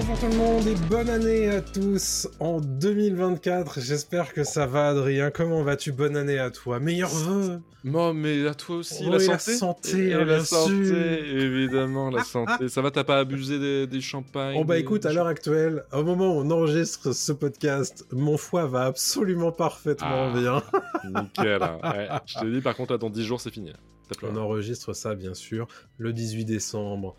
[0.00, 3.80] Bonjour tout le monde et bonne année à tous en 2024.
[3.80, 5.30] J'espère que ça va, Adrien.
[5.30, 5.92] Comment vas-tu?
[5.92, 6.80] Bonne année à toi.
[6.80, 7.60] Meilleurs vœux.
[7.84, 9.56] Non, mais à toi aussi, Oui, la la santé.
[9.56, 10.96] santé, Et hein, la santé, sûr.
[10.96, 12.68] évidemment, la santé.
[12.68, 15.84] Ça va, t'as pas abusé des, des champagnes Bon bah des- écoute, à l'heure actuelle,
[15.92, 20.38] au moment où on enregistre ce podcast, mon foie va absolument parfaitement Ah.
[20.38, 20.62] bien.
[21.22, 21.62] Nickel.
[21.62, 21.78] hein.
[21.84, 22.08] Ouais.
[22.26, 23.72] Je te dis, par contre, là, dans 10 jours, c'est fini.
[24.22, 27.16] On enregistre ça bien sûr le 18 décembre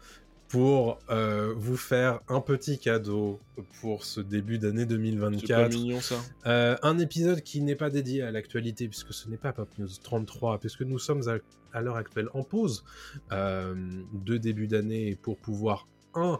[0.51, 3.39] pour euh, vous faire un petit cadeau
[3.79, 5.73] pour ce début d'année C'est pas 2024.
[5.73, 6.15] mignon, ça
[6.45, 9.87] Euh, un épisode qui n'est pas dédié à l'actualité, puisque ce n'est pas Pop News
[10.03, 11.37] 33, puisque nous sommes à,
[11.77, 12.83] à l'heure actuelle en pause
[13.31, 13.73] euh,
[14.13, 16.39] de début d'année pour pouvoir, un,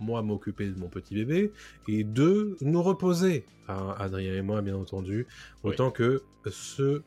[0.00, 1.52] moi m'occuper de mon petit bébé,
[1.88, 5.26] et deux, nous reposer, hein, Adrien et moi bien entendu,
[5.62, 5.72] Oui.
[5.72, 7.02] autant que ce...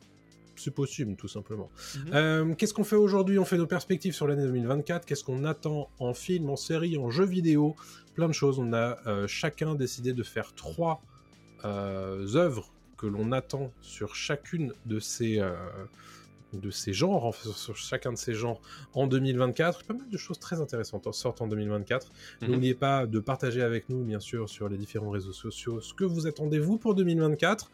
[0.56, 1.70] C'est possible, tout simplement.
[1.94, 2.10] Mhm.
[2.14, 3.38] Euh, Qu'est-ce qu'on fait aujourd'hui?
[3.38, 5.06] On fait nos perspectives sur l'année 2024.
[5.06, 7.76] Qu'est-ce qu'on attend en film, en série, en jeu vidéo?
[8.14, 8.58] Plein de choses.
[8.58, 11.02] On a euh, chacun décidé de faire trois
[11.64, 15.38] euh, œuvres que l'on attend sur chacune de ces,
[16.54, 18.60] de ces genres, en fait, sur chacun de ces genres
[18.94, 19.84] en 2024.
[19.84, 22.10] Pas mal de choses très intéressantes en sortent en 2024.
[22.40, 22.50] Mhm.
[22.50, 26.04] N'oubliez pas de partager avec nous, bien sûr, sur les différents réseaux sociaux, ce que
[26.04, 27.70] vous attendez vous pour 2024.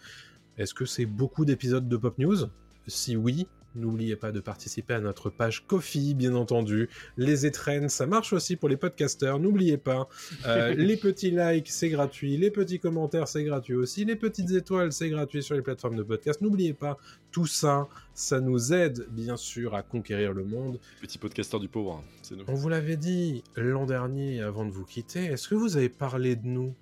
[0.59, 2.49] Est-ce que c'est beaucoup d'épisodes de Pop News?
[2.87, 6.89] Si oui, n'oubliez pas de participer à notre page Kofi, bien entendu.
[7.17, 10.09] Les étrennes, ça marche aussi pour les podcasteurs, n'oubliez pas.
[10.47, 12.37] Euh, les petits likes, c'est gratuit.
[12.37, 14.05] Les petits commentaires, c'est gratuit aussi.
[14.05, 16.41] Les petites étoiles, c'est gratuit sur les plateformes de podcast.
[16.41, 16.99] N'oubliez pas,
[17.31, 20.79] tout ça, ça nous aide, bien sûr, à conquérir le monde.
[21.01, 22.05] Petit podcasteur du pauvre, hein.
[22.23, 22.45] c'est nous.
[22.49, 25.25] On vous l'avait dit l'an dernier avant de vous quitter.
[25.25, 26.75] Est-ce que vous avez parlé de nous?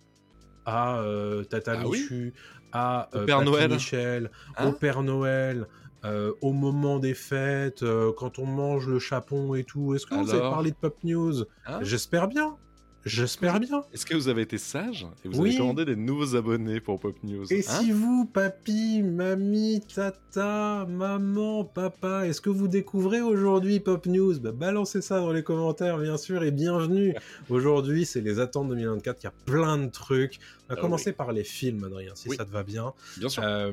[0.66, 2.32] À euh, Tata Ah oui
[2.72, 4.68] à Au euh, Père Noël Michel, Hein?
[4.68, 5.66] Au Père Noël,
[6.04, 10.14] euh, au moment des fêtes, euh, quand on mange le chapon et tout Est-ce que
[10.14, 11.44] vous avez parlé de Pop News?
[11.66, 11.78] Hein?
[11.82, 12.56] J'espère bien.
[13.06, 13.82] J'espère bien.
[13.94, 15.06] Est-ce que vous avez été sage?
[15.24, 15.48] Et vous Oui.
[15.50, 17.62] avez commandé des nouveaux abonnés pour Pop News Et hein?
[17.80, 24.38] si vous, papy, mamie, tata, maman, papa, est-ce que vous découvrez aujourd'hui Pop News?
[24.40, 27.14] Bah, Balancez ça dans les commentaires, bien sûr, et bienvenue.
[27.48, 30.38] Aujourd'hui, c'est les attentes 2024, il y a plein de trucs.
[30.70, 32.36] On va Ah commencer par les films, Adrien, si Oui.
[32.36, 32.94] ça te va bien.
[33.18, 33.42] Bien sûr.
[33.44, 33.72] Euh,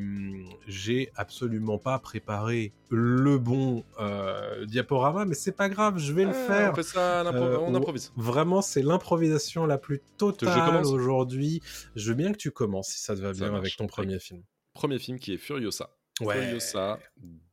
[0.67, 6.31] J'ai absolument pas préparé le bon euh, diaporama, mais c'est pas grave, je vais le
[6.31, 6.71] Ah, faire.
[6.71, 8.11] On fait ça, Euh, on improvise.
[8.17, 11.61] Vraiment, c'est l'improvisation la plus je totale commence aujourd'hui.
[11.95, 13.59] Je veux bien que tu commences, si ça te va Ça bien, marche.
[13.59, 14.41] avec ton premier film.
[14.73, 15.89] Premier film qui est Furiosa.
[16.19, 16.41] Ouais.
[16.41, 16.99] Furiosa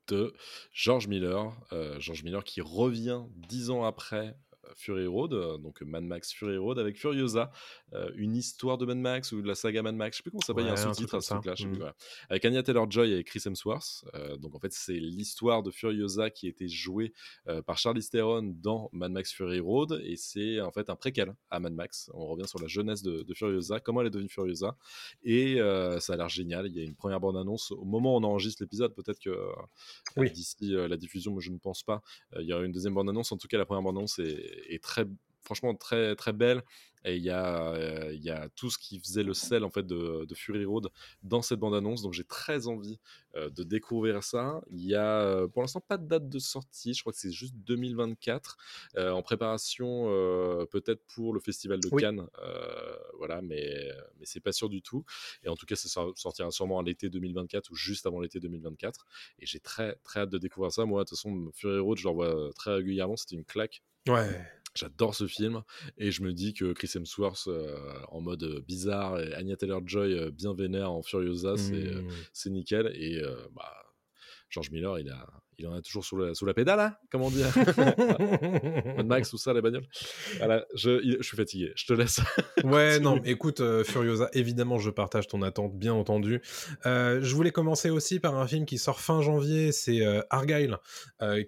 [0.09, 0.33] de
[0.73, 1.53] George Miller.
[1.73, 4.37] Euh, George Miller qui revient dix ans après
[4.77, 7.51] Fury Road, euh, donc Mad Max Fury Road, avec Furiosa,
[7.93, 10.31] euh, une histoire de Mad Max ou de la saga Mad Max, je sais plus
[10.31, 11.95] comment ça s'appelle, il y a un sous-titre à ce truc-là, voilà.
[12.31, 14.05] Avec Anya Taylor-Joy et Chris Hemsworth.
[14.15, 17.13] Euh, donc en fait, c'est l'histoire de Furiosa qui a été jouée
[17.67, 21.61] par Charlize Theron dans Mad Max Fury Road, et c'est en fait un préquel à
[21.61, 22.11] Mad Max.
[22.15, 24.77] On revient sur la jeunesse de, de Furiosa, comment elle est devenue Furiosa,
[25.23, 25.59] et
[26.01, 26.67] ça a l'air génial.
[26.67, 29.37] Il y a une première bande-annonce au moment où on enregistre l'épisode, peut-être que
[30.17, 30.31] Oui.
[30.31, 32.03] d'ici la diffusion, moi je ne pense pas,
[32.39, 33.33] il y aura une deuxième bande-annonce.
[33.33, 35.05] En tout cas, la première bande-annonce est, est très,
[35.45, 36.63] franchement très très belle.
[37.07, 39.71] Et il y, a, euh, il y a tout ce qui faisait le sel en
[39.71, 40.89] fait de, de Fury Road
[41.23, 42.01] dans cette bande-annonce.
[42.03, 42.99] Donc j'ai très envie
[43.37, 44.63] euh, de découvrir ça.
[44.71, 46.95] Il y a euh, pour l'instant pas de date de sortie.
[46.95, 48.57] Je crois que c'est juste 2024
[48.97, 50.05] euh, en préparation
[50.71, 52.01] peut-être pour le festival de Oui.
[52.03, 52.27] Cannes.
[53.19, 53.71] voilà, mais
[54.19, 55.05] mais c'est pas sûr du tout.
[55.43, 58.41] Et en tout cas, ça sort- sortira sûrement à l'été 2024 ou juste avant l'été
[58.41, 59.07] 2024.
[59.41, 60.85] Et j'ai très très hâte de découvrir ça.
[60.85, 63.17] Moi, de toute façon, Fury Road, je le revois très régulièrement.
[63.17, 63.83] C'était une claque.
[64.09, 64.47] Ouais.
[64.77, 65.63] J'adore ce film
[65.99, 70.13] et je me dis que Chris Hemsworth euh, en mode euh, bizarre et Anya Taylor-Joy
[70.15, 72.11] euh, bien vénère en Furiosa, c'est euh, Mm.
[72.33, 72.93] c'est nickel.
[72.95, 73.23] Et
[73.55, 73.73] bah,
[74.51, 75.27] George Miller, il, a,
[75.59, 77.47] il en a toujours sous la, sous la pédale, hein, comment dire
[78.97, 79.87] Mad Max, tout ça, les bagnoles.
[80.39, 82.21] Voilà, je, suis fatigué, je te laisse.
[82.65, 86.41] Ouais, non, écoute, euh, Furiosa, évidemment, je partage ton attente, bien entendu.
[86.87, 90.79] Euh, je voulais commencer aussi par un film qui sort fin janvier, c'est euh, Argyle,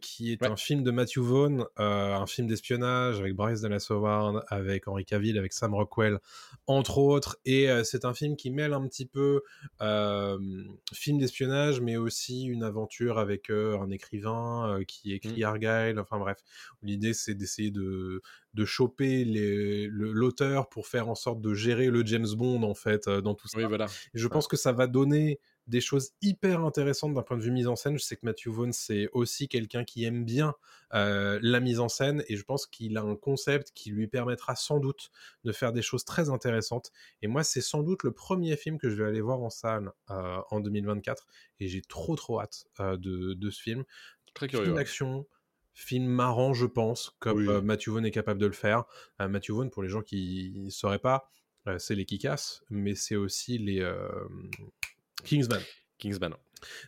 [0.03, 0.49] qui est Ouais.
[0.49, 5.39] un film de Matthew Vaughn, un film d'espionnage avec Bryce Dallas Howard, avec Henry Cavill,
[5.39, 6.19] avec Sam Rockwell,
[6.67, 7.39] entre autres.
[7.47, 9.43] Et c'est un film qui mêle un petit peu
[10.93, 15.99] film d'espionnage, mais aussi une aventure avec un écrivain qui écrit Argyle.
[15.99, 16.39] Enfin bref,
[16.83, 18.23] l'idée c'est d'essayer de
[18.55, 23.09] de choper le- l'auteur pour faire en sorte de gérer le James Bond en fait
[23.09, 23.59] dans tout ça.
[23.59, 23.87] Oui, voilà.
[24.15, 27.51] Et je pense que ça va donner des choses hyper intéressantes d'un point de vue
[27.51, 27.99] mise en scène.
[27.99, 30.55] Je sais que Matthew Vaughn, c'est aussi quelqu'un qui aime bien
[30.95, 34.55] euh, la mise en scène et je pense qu'il a un concept qui lui permettra
[34.55, 35.11] sans doute
[35.45, 36.93] de faire des choses très intéressantes.
[37.23, 39.91] Et moi, c'est sans doute le premier film que je vais aller voir en salle
[40.11, 41.27] euh, en 2024
[41.59, 43.85] et j'ai trop trop hâte euh, de, de ce film.
[44.35, 44.73] Très Film curieux.
[44.73, 44.79] ouais.
[44.79, 45.27] d'action,
[45.75, 47.63] film marrant, je pense, comme Oui.
[47.63, 48.85] Matthew Vaughn est capable de le faire.
[49.19, 51.31] Matthew Vaughn, pour les gens qui ne sauraient pas,
[51.79, 53.83] c'est les Kikas, mais c'est aussi les
[55.27, 55.61] Kingsman.
[55.99, 56.35] Kingsman.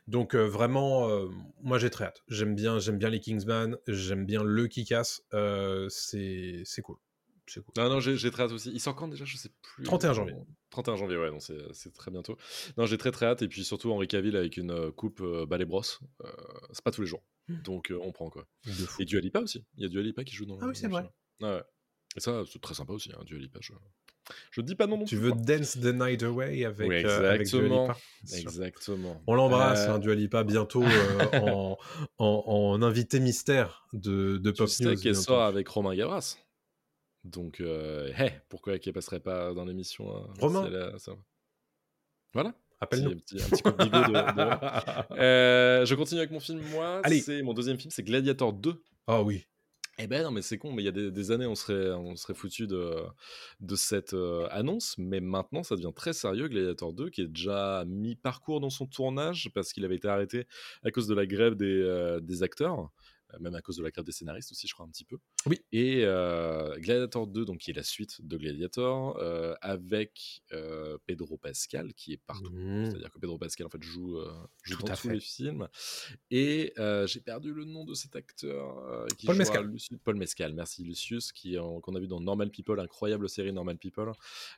[0.07, 1.29] Donc euh, vraiment, euh,
[1.63, 2.23] moi j'ai très hâte.
[2.29, 5.21] J'aime bien, j'aime bien les Kingsman, j'aime bien le Kikas.
[5.35, 6.97] euh, c'est c'est cool.
[7.77, 8.71] Non, non, j'ai très hâte aussi.
[8.71, 9.25] Il sort quand déjà?
[9.25, 9.85] Je sais plus.
[9.85, 10.35] 31 janvier.
[10.71, 12.37] 31 janvier, ouais, donc c'est très bientôt.
[12.77, 13.41] Non, j'ai très très hâte.
[13.43, 16.01] Et puis surtout Henri Cavill avec une coupe euh, balai brosse.
[16.25, 16.31] euh,
[16.73, 17.23] c'est pas tous les jours.
[17.49, 18.47] Donc euh, on prend quoi.
[18.99, 19.65] Et Dua Lipa aussi.
[19.77, 21.09] Il y a Dua Lipa qui joue dans Ah oui, c'est vrai.
[21.41, 21.63] ouais.
[22.17, 23.59] Et ça, c'est très sympa aussi, hein, Dua Lipa.
[23.63, 23.73] Je,
[24.51, 25.41] je dis pas non non Tu veux quoi.
[25.41, 27.83] Dance the Night Away avec, Oui, euh, avec Dua exactement.
[27.89, 27.97] Lipa?
[28.39, 29.23] Exactement.
[29.27, 30.89] On l'embrasse, Euh, hein, Dua Lipa, bientôt euh,
[31.43, 31.79] en,
[32.19, 34.97] en, en invité mystère de, de Tu Pop sais News.
[34.97, 36.37] qu'elle sort avec Romain Gavras.
[37.25, 40.65] Donc, euh, hey, pourquoi qu'elle passerait pas dans l'émission hein, Romain.
[40.67, 41.13] elle a- ça-
[42.33, 42.55] Voilà.
[42.81, 43.17] Appelle-nous.
[43.17, 43.91] Petit- un petit coup de de-
[45.87, 47.01] je continue avec mon film, moi.
[47.03, 47.21] Allez.
[47.21, 48.81] C'est mon deuxième film, c'est Gladiator 2.
[49.09, 49.45] Ah oui.
[50.01, 52.15] Eh ben non, mais c'est con, mais il y a des, années, on serait, on
[52.15, 52.95] serait foutu de,
[53.61, 56.47] de cette euh, annonce, mais maintenant, ça devient très sérieux.
[56.47, 60.47] Gladiator 2, qui est déjà mi-parcours dans son tournage, parce qu'il avait été arrêté
[60.85, 62.91] à cause de la grève des, euh, des acteurs,
[63.41, 65.19] même à cause de la grève des scénaristes aussi, je crois, un petit peu.
[65.47, 65.61] Oui.
[65.73, 71.37] Et euh, Gladiator 2, donc, qui est la suite de Gladiator, euh, avec euh, Pedro
[71.37, 72.51] Pascal, qui est partout.
[72.51, 72.87] Mmh.
[72.91, 74.33] C'est-à-dire que Pedro Pascal, en fait, joue, euh,
[74.63, 75.15] joue Tout dans à tous fait.
[75.15, 75.69] les films.
[76.31, 79.67] Et euh, j'ai perdu le nom de cet acteur euh, qui Paul Mescal.
[79.67, 83.79] Lucius- Paul Mescal, merci Lucius, qui qu'on a vu dans Normal People, incroyable série Normal
[83.79, 84.13] People,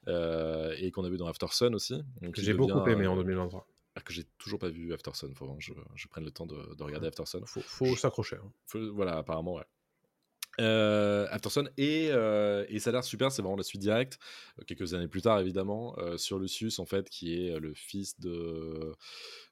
[0.09, 2.01] euh, et qu'on a vu dans After Sun aussi.
[2.23, 3.67] Donc, Que j'ai beaucoup aimé euh, en 2023.
[4.11, 5.35] Que j'ai toujours pas vu After Sun.
[5.35, 7.45] Faut vraiment que je, je prenne le temps de, de regarder After Sun.
[7.47, 8.37] Faut, faut s'accrocher.
[8.37, 8.53] hein.
[8.95, 9.65] Voilà, apparemment, ouais.
[10.61, 14.19] Euh, After Sun et, euh, et ça a l'air super, c'est vraiment la suite directe.
[14.59, 18.21] Euh, Quelques années plus tard, évidemment, euh, sur Lucius, en fait, qui est le fils
[18.21, 18.93] de,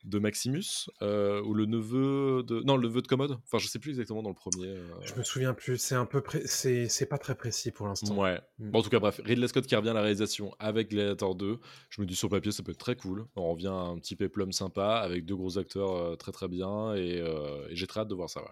[0.05, 2.61] de Maximus, ou le neveu de.
[2.61, 3.39] Non, le neveu de Commode.
[3.47, 4.77] Enfin, je sais plus exactement dans le premier.
[5.03, 5.79] Je me souviens plus.
[5.79, 8.17] C'est un peu, pré- c'est pas très précis pour l'instant.
[8.17, 8.39] Ouais.
[8.59, 8.71] Mm.
[8.71, 11.59] Bon, en tout cas, bref, Ridley Scott qui revient à la réalisation avec Gladiator 2.
[11.91, 13.27] Je me dis sur le papier, ça peut être très cool.
[13.37, 17.19] On revient à un petit péplum sympa avec deux gros acteurs très très bien et,
[17.19, 18.41] et j'ai très hâte de voir ça.
[18.43, 18.49] Ouais.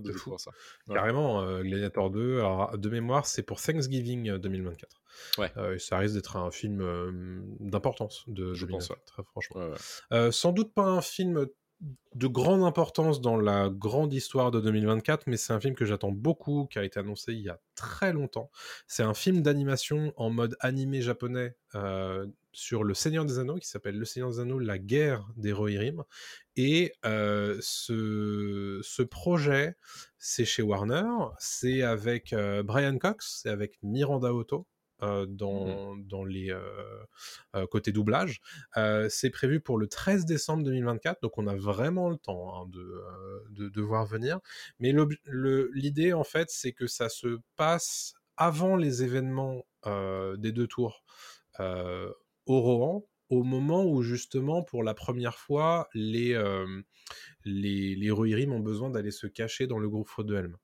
[0.00, 0.50] Très voir ça.
[0.92, 2.38] Carrément, euh, Gladiator 2.
[2.38, 5.02] Alors, de mémoire, c'est pour Thanksgiving euh, 2024.
[5.38, 5.52] Ouais.
[5.56, 9.60] Euh, ça risque d'être un film euh, d'importance de Je pense, 2024, très franchement.
[9.60, 9.76] Ouais, ouais.
[10.12, 11.46] Euh, sans doute pas un film
[12.14, 16.10] de grande importance dans la grande histoire de 2024, mais c'est un film que j'attends
[16.10, 18.50] beaucoup, qui a été annoncé il y a très longtemps.
[18.88, 23.68] C'est un film d'animation en mode animé japonais euh, sur le Seigneur des Anneaux, qui
[23.68, 26.02] s'appelle Le Seigneur des Anneaux, la guerre des Rohirrim.
[26.56, 29.76] Et euh, ce, projet,
[30.18, 31.06] c'est chez Warner,
[31.38, 34.66] c'est avec euh, Brian Cox, c'est avec Miranda Otto.
[35.02, 36.60] Euh, dans, dans les euh,
[37.54, 38.40] euh, côtés doublage.
[38.76, 42.66] Euh, c'est prévu pour le 13 décembre 2024, donc on a vraiment le temps hein,
[42.68, 43.02] de,
[43.50, 44.40] de, de voir venir.
[44.80, 44.94] Mais
[45.72, 49.64] l'idée, en fait, c'est que ça se passe avant les événements
[50.36, 51.02] des deux tours
[51.58, 56.82] au Rohan, au moment où justement, pour la première fois, les, euh,
[57.44, 60.56] les, les Rohirrim ont besoin d'aller se cacher dans le gouffre de Helm.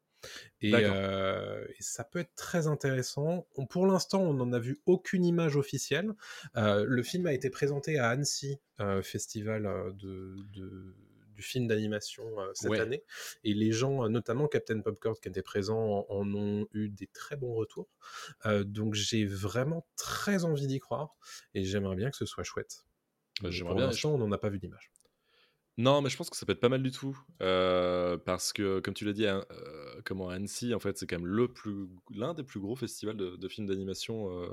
[0.60, 3.46] Et, euh, et ça peut être très intéressant.
[3.56, 6.12] On- pour l'instant, on n'en a vu aucune image officielle.
[6.56, 9.64] Euh, le film a été présenté à Annecy, euh, festival
[9.98, 10.94] de, de-
[11.34, 12.78] du film d'animation cette Ouais.
[12.80, 13.02] année.
[13.42, 17.34] Et les gens, notamment Captain Popcorn qui étaient présents, en, en ont eu des très
[17.36, 17.88] bons retours.
[18.64, 21.16] Donc j'ai vraiment très envie d'y croire.
[21.54, 22.84] Et j'aimerais bien que ce soit chouette.
[23.42, 24.92] Bah, pour l'instant, on n'en a pas vu d'image.
[25.76, 27.18] Non, mais je pense que ça peut être pas mal du tout.
[27.42, 31.16] euh, parce que, comme tu l'as dit, hein, euh, comment Annecy, en fait, c'est quand
[31.18, 34.46] même le plus, l'un des plus gros festivals de, de films d'animation euh,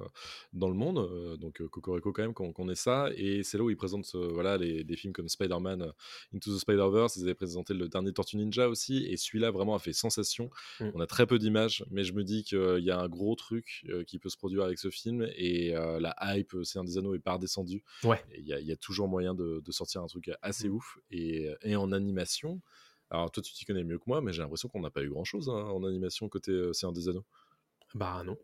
[0.54, 0.98] dans le monde.
[0.98, 3.10] euh, donc, Cocorico, quand même, qu'on qu'on ait ça.
[3.16, 5.92] Et c'est là où ils présentent voilà, les, des films comme Spider-Man
[6.34, 7.16] Into the Spider-Verse.
[7.18, 9.06] Ils avaient présenté le dernier Tortue Ninja aussi.
[9.06, 10.50] Et celui-là, vraiment, a fait sensation.
[10.80, 10.90] Mm.
[10.96, 13.86] On a très peu d'images, mais je me dis qu'il y a un gros truc
[14.08, 15.28] qui peut se produire avec ce film.
[15.36, 17.84] Et la hype, c'est un des anneaux, est pas redescendue.
[18.04, 18.24] Ouais.
[18.38, 20.74] Il y, a- il y a toujours moyen de, de sortir un truc assez Mm.
[20.74, 20.98] ouf.
[21.12, 22.62] Et, et en animation,
[23.10, 25.10] alors toi tu t'y connais mieux que moi, mais j'ai l'impression qu'on n'a pas eu
[25.10, 27.25] grand chose en animation côté euh, Seigneur des Anneaux.
[27.94, 28.38] Bah non.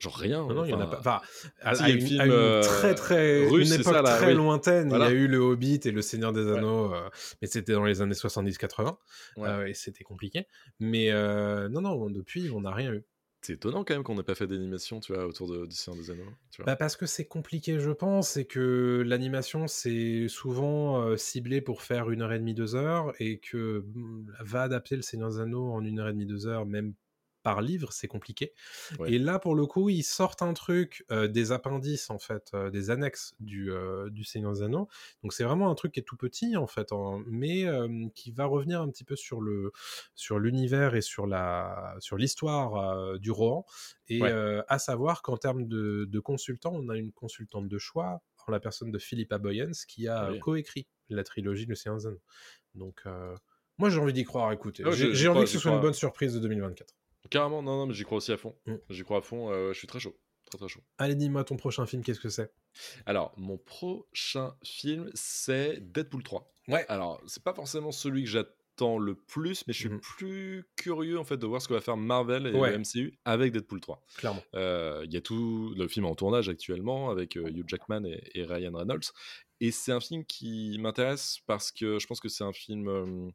[0.00, 0.42] Genre rien.
[0.42, 0.98] Non, non, il y en a pas.
[0.98, 1.20] Enfin,
[1.62, 4.26] à, une, film, à une euh, très très russe, une c'est époque ça, là, très
[4.28, 4.34] oui.
[4.34, 5.06] lointaine, Voilà.
[5.06, 7.08] il y a eu le Hobbit et le Seigneur des Anneaux, euh,
[7.40, 8.96] mais c'était dans les années 70-80
[9.36, 9.48] Ouais.
[9.48, 10.46] euh, et c'était compliqué.
[10.80, 13.04] Mais euh, non, non, depuis on n'a rien eu.
[13.44, 16.02] C'est étonnant quand même qu'on n'ait pas fait d'animation, tu vois, autour de, du Seigneur
[16.02, 16.30] des Anneaux.
[16.64, 21.82] Bah parce que c'est compliqué, je pense, et que l'animation c'est souvent euh, ciblé pour
[21.82, 25.40] faire une heure et demie, deux heures, et que mm, va adapter le Seigneur des
[25.40, 26.94] Anneaux en une heure et demie, deux heures, même
[27.44, 28.52] par livre, c'est compliqué.
[28.98, 29.12] Ouais.
[29.12, 32.70] Et là, pour le coup, ils sortent un truc, euh, des appendices, en fait, euh,
[32.70, 34.88] des annexes du, euh, du Seigneur des Anneaux.
[35.22, 37.66] Donc c'est vraiment un truc qui est tout petit, en fait, hein, mais
[38.14, 39.70] qui va revenir un petit peu sur le
[40.14, 43.64] sur l'univers et sur la sur l'histoire du Rohan.
[44.08, 44.32] Et Ouais.
[44.68, 48.60] à savoir qu'en termes de, de consultants, on a une consultante de choix, en la
[48.60, 50.38] personne de Philippa Boyens, qui a oui.
[50.40, 52.22] coécrit la trilogie Le Seigneur des Anneaux.
[52.74, 53.04] Donc,
[53.78, 54.84] moi, j'ai envie d'y croire, écoutez.
[54.92, 56.94] J'ai envie crois, que ce soit une bonne surprise de 2024.
[57.30, 58.54] Carrément, non, non, mais j'y crois aussi à fond.
[58.66, 58.74] Mm.
[58.90, 60.16] J'y crois à fond, euh, je suis très chaud.
[60.46, 60.82] Très très chaud.
[60.98, 62.52] Allez, dis-moi ton prochain film, qu'est-ce que c'est?
[63.06, 66.54] Alors, mon prochain film, c'est Deadpool 3.
[66.68, 66.84] Ouais.
[66.88, 70.00] Alors, c'est pas forcément celui que j'attends le plus, mais je suis Mhm.
[70.00, 72.70] plus curieux en fait de voir ce que va faire Marvel et Ouais.
[72.70, 74.02] le MCU avec Deadpool 3.
[74.16, 74.42] Clairement.
[74.54, 78.22] Euh, Il y a tout le film en tournage actuellement avec euh, Hugh Jackman et,
[78.34, 79.12] et Ryan Reynolds.
[79.60, 83.32] Et c'est un film qui m'intéresse parce que je pense que c'est un film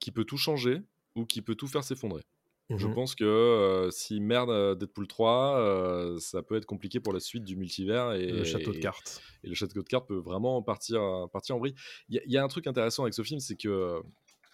[0.00, 0.80] qui peut tout changer
[1.14, 2.22] ou qui peut tout faire s'effondrer.
[2.70, 2.94] Je Mhm.
[2.94, 7.44] pense que euh, si merde Deadpool 3, euh, ça peut être compliqué pour la suite
[7.44, 8.12] du multivers.
[8.12, 9.20] Et, Le château de cartes.
[9.42, 11.00] et le château de cartes peut vraiment partir,
[11.32, 11.74] partir en vrille.
[12.08, 14.00] Il y, a- il y a un truc intéressant avec ce film, c'est que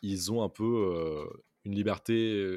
[0.03, 1.25] ils ont un peu euh,
[1.65, 2.57] une liberté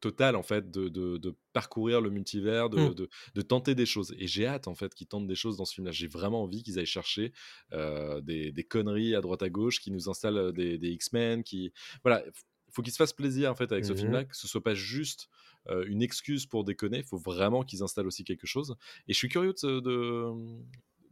[0.00, 2.94] totale en fait de, de- de parcourir le multivers, de, Mm.
[3.34, 4.14] de- tenter des choses.
[4.18, 5.92] Et j'ai hâte en fait qu'ils tentent des choses dans ce film-là.
[5.92, 7.32] J'ai vraiment envie qu'ils aillent chercher
[7.72, 12.24] des, des conneries à droite à gauche, qui nous installent des, des X-Men, qui voilà.
[12.70, 13.98] Il faut qu'ils se fassent plaisir en fait avec ce Mhm.
[13.98, 15.28] film-là, que ce soit pas juste
[15.68, 16.98] euh, une excuse pour déconner.
[16.98, 18.76] Il faut vraiment qu'ils installent aussi quelque chose.
[19.08, 20.32] Et je suis curieux de, de,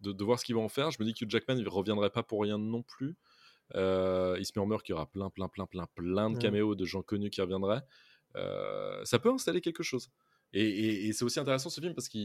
[0.01, 0.91] de- de voir ce qu'ils vont en faire.
[0.91, 3.17] Je me dis que Hugh Jackman il reviendrait pas pour rien non plus.
[3.75, 6.85] Euh, il se murmure qu'il y aura plein, plein, plein, plein, plein de caméos de
[6.87, 7.83] gens connus qui reviendraient.
[8.37, 10.09] Euh, ça peut installer quelque chose.
[10.55, 12.19] Et, et- et c'est aussi intéressant ce film parce que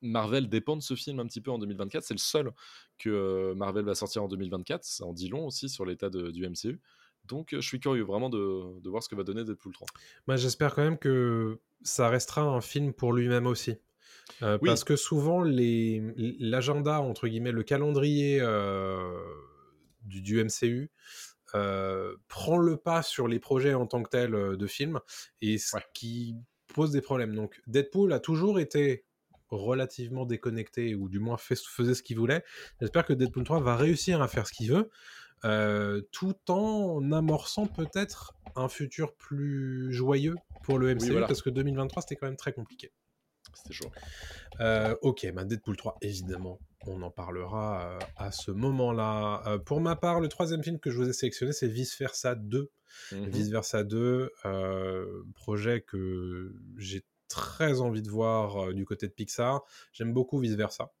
[0.00, 2.04] Marvel dépend de ce film un petit peu en 2024.
[2.04, 2.52] C'est le seul
[2.98, 4.84] que Marvel va sortir en 2024.
[4.84, 6.80] Ça en dit long aussi sur l'état du MCU.
[7.28, 9.86] Donc euh, je suis curieux vraiment de, de voir ce que va donner Deadpool 3.
[10.26, 13.76] Moi, j'espère quand même que ça restera un film pour lui-même aussi.
[14.42, 14.68] Euh, Oui.
[14.68, 19.10] Parce que souvent, l'agenda, entre guillemets, le calendrier euh,
[20.02, 20.90] du, du MCU
[21.54, 25.00] euh, prend le pas sur les projets en tant que tels de films,
[25.40, 25.82] et ce Ouais.
[25.94, 26.34] qui
[26.74, 27.34] pose des problèmes.
[27.34, 29.04] Donc, Deadpool a toujours été
[29.48, 32.44] relativement déconnecté, ou du moins fait- faisait ce qu'il voulait.
[32.80, 34.90] J'espère que Deadpool 3 va réussir à faire ce qu'il veut,
[35.44, 41.26] euh, tout en amorçant peut-être un futur plus joyeux pour le MCU, voilà.
[41.26, 42.92] parce que 2023 c'était quand même très compliqué.
[43.54, 43.90] C'était chaud.
[44.60, 49.42] Euh, ok, bah Deadpool 3, évidemment, on en parlera euh, à ce moment-là.
[49.46, 52.34] Euh, pour ma part, le troisième film que je vous ai sélectionné, c'est Vice Versa
[52.34, 52.70] 2.
[53.12, 53.28] Mhm.
[53.28, 59.64] Vice Versa 2, euh, projet que j'ai très envie de voir du côté de Pixar.
[59.92, 60.92] J'aime beaucoup Vice Versa.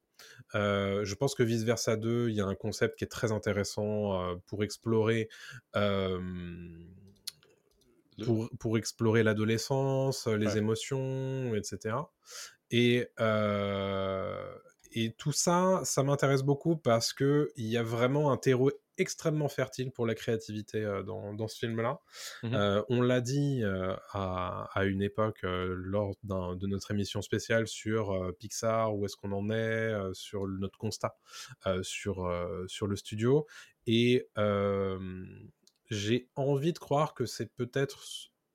[0.54, 3.32] Euh, je pense que Vice Versa 2, il y a un concept qui est très
[3.32, 5.28] intéressant euh, pour explorer.
[8.24, 10.58] pour, pour explorer l'adolescence, les Ouais.
[10.58, 11.96] émotions, etc.
[12.70, 13.06] Et,
[14.92, 19.90] et tout ça, ça m'intéresse beaucoup parce qu'il y a vraiment un terreau extrêmement fertile
[19.90, 22.00] pour la créativité euh, dans, dans ce film-là.
[22.42, 22.54] Mhm.
[22.54, 28.32] Euh, on l'a dit euh, à, à une époque lors de notre émission spéciale sur
[28.38, 31.16] Pixar, où est-ce qu'on en est, sur notre constat
[31.82, 32.30] sur,
[32.66, 33.46] sur le studio.
[33.86, 34.26] Et
[35.90, 38.04] j'ai envie de croire que c'est peut-être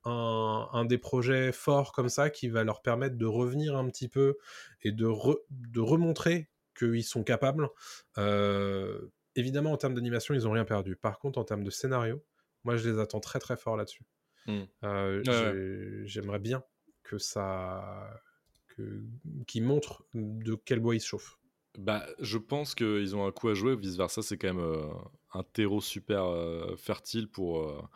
[0.06, 4.10] un, un des projets forts comme ça qui va leur permettre de revenir un petit
[4.10, 4.38] peu
[4.82, 7.70] et de, re- de remontrer qu'ils sont capables.
[8.18, 9.00] Euh,
[9.36, 10.96] évidemment, en termes d'animation, ils n'ont rien perdu.
[10.96, 12.24] Par contre, en termes de scénario,
[12.64, 14.06] moi, je les attends très très fort là-dessus.
[14.48, 14.62] Mm.
[14.84, 16.64] Euh, Ouais, J'aimerais bien
[17.04, 18.22] que ça.
[18.68, 19.04] Que,
[19.46, 21.38] qu'ils montrent de quel bois ils se chauffent.
[21.78, 23.76] Bah, je pense qu'ils ont un coup à jouer.
[23.76, 24.88] Vice versa, c'est quand même euh,
[25.34, 27.90] un terreau super euh, fertile pour,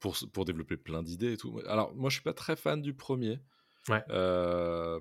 [0.00, 1.60] pour, pour développer plein d'idées et tout.
[1.66, 3.40] Alors, moi, je suis pas très fan du premier.
[3.88, 4.02] Ouais.
[4.10, 4.98] Euh,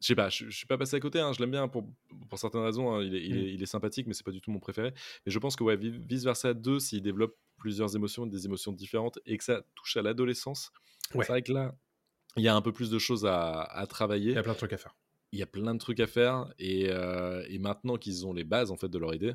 [0.00, 1.20] je sais pas, je, suis pas passé à côté.
[1.20, 1.86] hein, je l'aime bien pour,
[2.28, 2.94] pour certaines raisons.
[2.94, 3.38] hein, il, est, il, Mm.
[3.38, 4.92] est, il est sympathique, mais c'est pas du tout mon préféré.
[5.26, 9.18] Mais je pense que ouais, Vice versa 2, s'il développe plusieurs émotions, des émotions différentes,
[9.26, 10.70] et que ça touche à l'adolescence,
[11.14, 11.24] Ouais.
[11.24, 11.74] c'est vrai que là,
[12.36, 14.52] il y a un peu plus de choses à, à travailler Il y a plein
[14.52, 14.94] de trucs à faire.
[15.32, 18.44] il y a plein de trucs à faire et, euh, et maintenant qu'ils ont les
[18.44, 19.34] bases en fait de leur idée,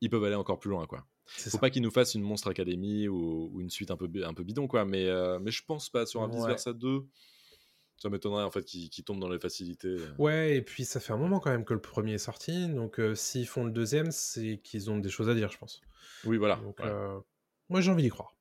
[0.00, 1.06] ils peuvent aller encore plus loin quoi.
[1.26, 1.58] Faut ça.
[1.58, 4.42] pas qu'ils nous fassent une monstre académie ou, ou une suite un peu un peu
[4.42, 7.06] bidon quoi, mais euh, mais je pense pas sur un vice versa 2.
[8.02, 9.96] Ça m'étonnerait en fait qu'ils tombent dans les facilités.
[10.18, 12.98] Ouais, et puis ça fait un moment quand même que le premier est sorti, donc
[12.98, 15.80] euh, s'ils font le deuxième, c'est qu'ils ont des choses à dire, je pense.
[16.24, 16.56] Oui voilà.
[16.56, 16.86] Donc, ouais.
[16.86, 17.20] euh,
[17.68, 18.34] moi j'ai envie d'y croire.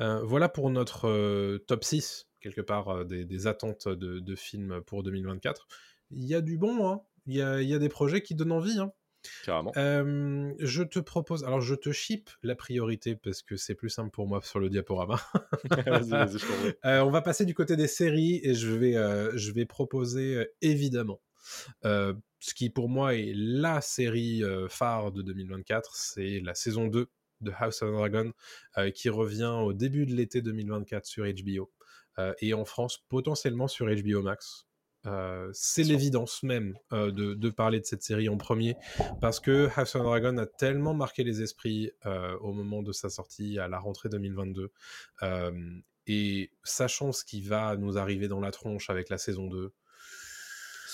[0.00, 4.34] Euh, voilà pour notre euh, top 6 quelque part euh, des, des attentes de, de
[4.34, 5.68] films pour 2024.
[6.10, 7.02] Il y a du bon, hein.
[7.26, 8.78] il, y a, il y a des projets qui donnent envie.
[8.78, 8.90] Hein.
[9.44, 9.72] Carrément.
[9.76, 14.10] Euh, je te propose, alors je te ship la priorité parce que c'est plus simple
[14.10, 15.20] pour moi sur le diaporama.
[15.86, 16.38] vas-y, vas-y.
[16.84, 20.46] Euh, on va passer du côté des séries et je vais, euh, je vais proposer
[20.60, 21.20] évidemment
[21.82, 27.06] ce qui pour moi est la série phare de 2024, c'est la saison 2
[27.42, 28.32] de House of Dragon
[28.94, 31.70] qui revient au début de l'été 2024 sur HBO
[32.40, 34.66] et en France potentiellement sur HBO Max.
[35.06, 38.76] Euh, c'est l'évidence même euh, de, de parler de cette série en premier
[39.20, 43.10] parce que House of Dragon a tellement marqué les esprits euh, au moment de sa
[43.10, 44.72] sortie à la rentrée 2022
[45.22, 45.52] euh,
[46.06, 49.72] et sachant ce qui va nous arriver dans la tronche avec la saison 2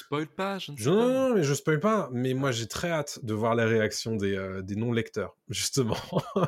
[0.01, 1.13] Spoil pas, je ne sais non, pas.
[1.13, 4.35] non, mais je spoil pas, mais moi j'ai très hâte de voir la réaction des,
[4.35, 5.97] euh, des non-lecteurs, justement.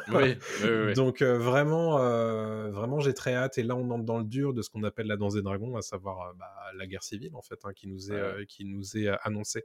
[0.09, 0.95] Oui, oui, oui.
[0.95, 4.55] Donc euh, vraiment, euh, vraiment j'ai très hâte, et là on entre dans le dur
[4.55, 7.43] de ce qu'on appelle la danse des dragons, à savoir bah, la guerre civile en
[7.43, 8.47] fait, hein, qui nous est, Ouais.
[8.47, 9.65] qui nous est annoncée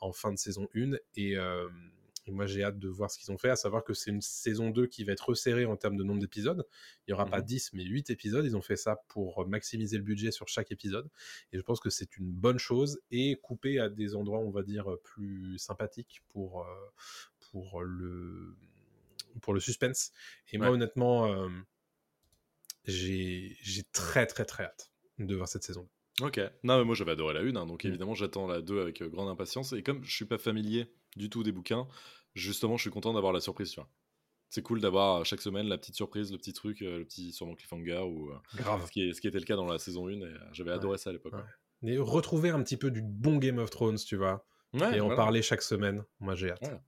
[0.00, 1.36] en fin de saison 1, et,
[2.28, 4.20] et moi j'ai hâte de voir ce qu'ils ont fait, à savoir que c'est une
[4.20, 6.64] saison 2 qui va être resserrée en termes de nombre d'épisodes,
[7.06, 7.44] il n'y aura pas Mhm.
[7.46, 11.08] 10 mais 8 épisodes, ils ont fait ça pour maximiser le budget sur chaque épisode,
[11.52, 14.62] et je pense que c'est une bonne chose et coupé à des endroits, on va
[14.62, 16.66] dire, plus sympathiques pour, euh,
[17.50, 18.56] pour, le,
[19.40, 20.12] pour le suspense.
[20.52, 21.48] Et moi, honnêtement, euh,
[22.84, 23.56] j'ai
[23.92, 25.88] très, très, très hâte de voir cette saison.
[26.20, 26.40] Ok.
[26.64, 27.88] Non, mais moi j'avais adoré la une, hein, donc Mm.
[27.88, 29.72] évidemment j'attends la 2 avec euh, grande impatience.
[29.72, 31.86] Et comme je suis pas familier du tout des bouquins,
[32.38, 33.88] justement je suis content d'avoir la surprise, tu vois.
[34.50, 37.32] C'est cool d'avoir euh, chaque semaine la petite surprise, le petit truc, euh, le petit
[37.32, 38.86] sûrement cliffhanger, ou, euh, Grave.
[38.86, 40.96] ce, qui est- ce qui était le cas dans la saison 1, et j'avais adoré
[40.98, 41.34] ça à l'époque.
[41.34, 41.90] Ouais.
[41.92, 45.00] Et retrouver un petit peu du bon Game of Thrones, tu vois, Ouais, Ouais, et
[45.00, 46.62] en parler chaque semaine, moi j'ai hâte.
[46.62, 46.80] Ouais.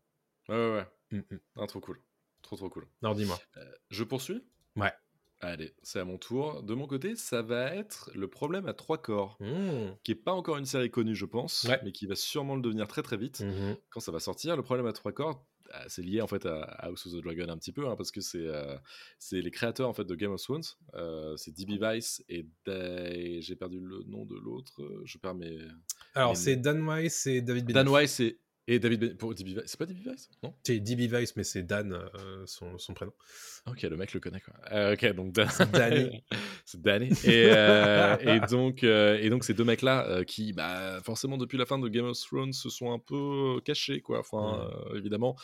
[0.48, 1.18] Ouais, ouais, ouais.
[1.18, 1.40] Mm, mm.
[1.56, 2.00] Ah, trop cool.
[2.42, 2.86] Trop, trop cool.
[3.02, 3.38] Alors dis-moi.
[3.90, 4.42] Je poursuis?
[4.76, 4.92] Ouais.
[5.42, 6.62] Allez, c'est à mon tour.
[6.62, 9.94] De mon côté, ça va être le problème à trois corps, Mmh.
[10.04, 11.80] qui est pas encore une série connue, je pense, Ouais.
[11.82, 13.40] mais qui va sûrement le devenir très très vite.
[13.40, 13.76] Mhm.
[13.90, 16.62] quand ça va sortir, le problème à trois corps, ah, c'est lié en fait à
[16.80, 18.76] House of the Dragon un petit peu, hein, parce que c'est euh,
[19.18, 23.40] c'est les créateurs en fait de Game of Thrones, euh, c'est DB Weiss et Da-
[23.40, 25.56] j'ai perdu le nom de l'autre, je perds mes
[26.14, 27.84] Alors c'est Dan Weiss et David Benioff.
[27.84, 28.40] Dan Weiss et,
[28.74, 29.16] et David ben...
[29.16, 30.54] pour DB c'est pas DB Weiss Non?
[30.62, 33.12] C'est DB Weiss, mais c'est Dan, euh, son, son prénom.
[33.66, 34.54] Ok, le mec le connaît quoi.
[34.72, 35.48] Euh, ok, donc Dan...
[35.50, 36.22] C'est Danny.
[36.64, 37.08] c'est Danny.
[37.24, 41.78] Et, euh, et donc, et donc ces deux mecs-là qui, bah, forcément depuis la fin
[41.78, 44.20] de Game of Thrones, se sont un peu cachés quoi.
[44.20, 45.36] Enfin, euh, évidemment,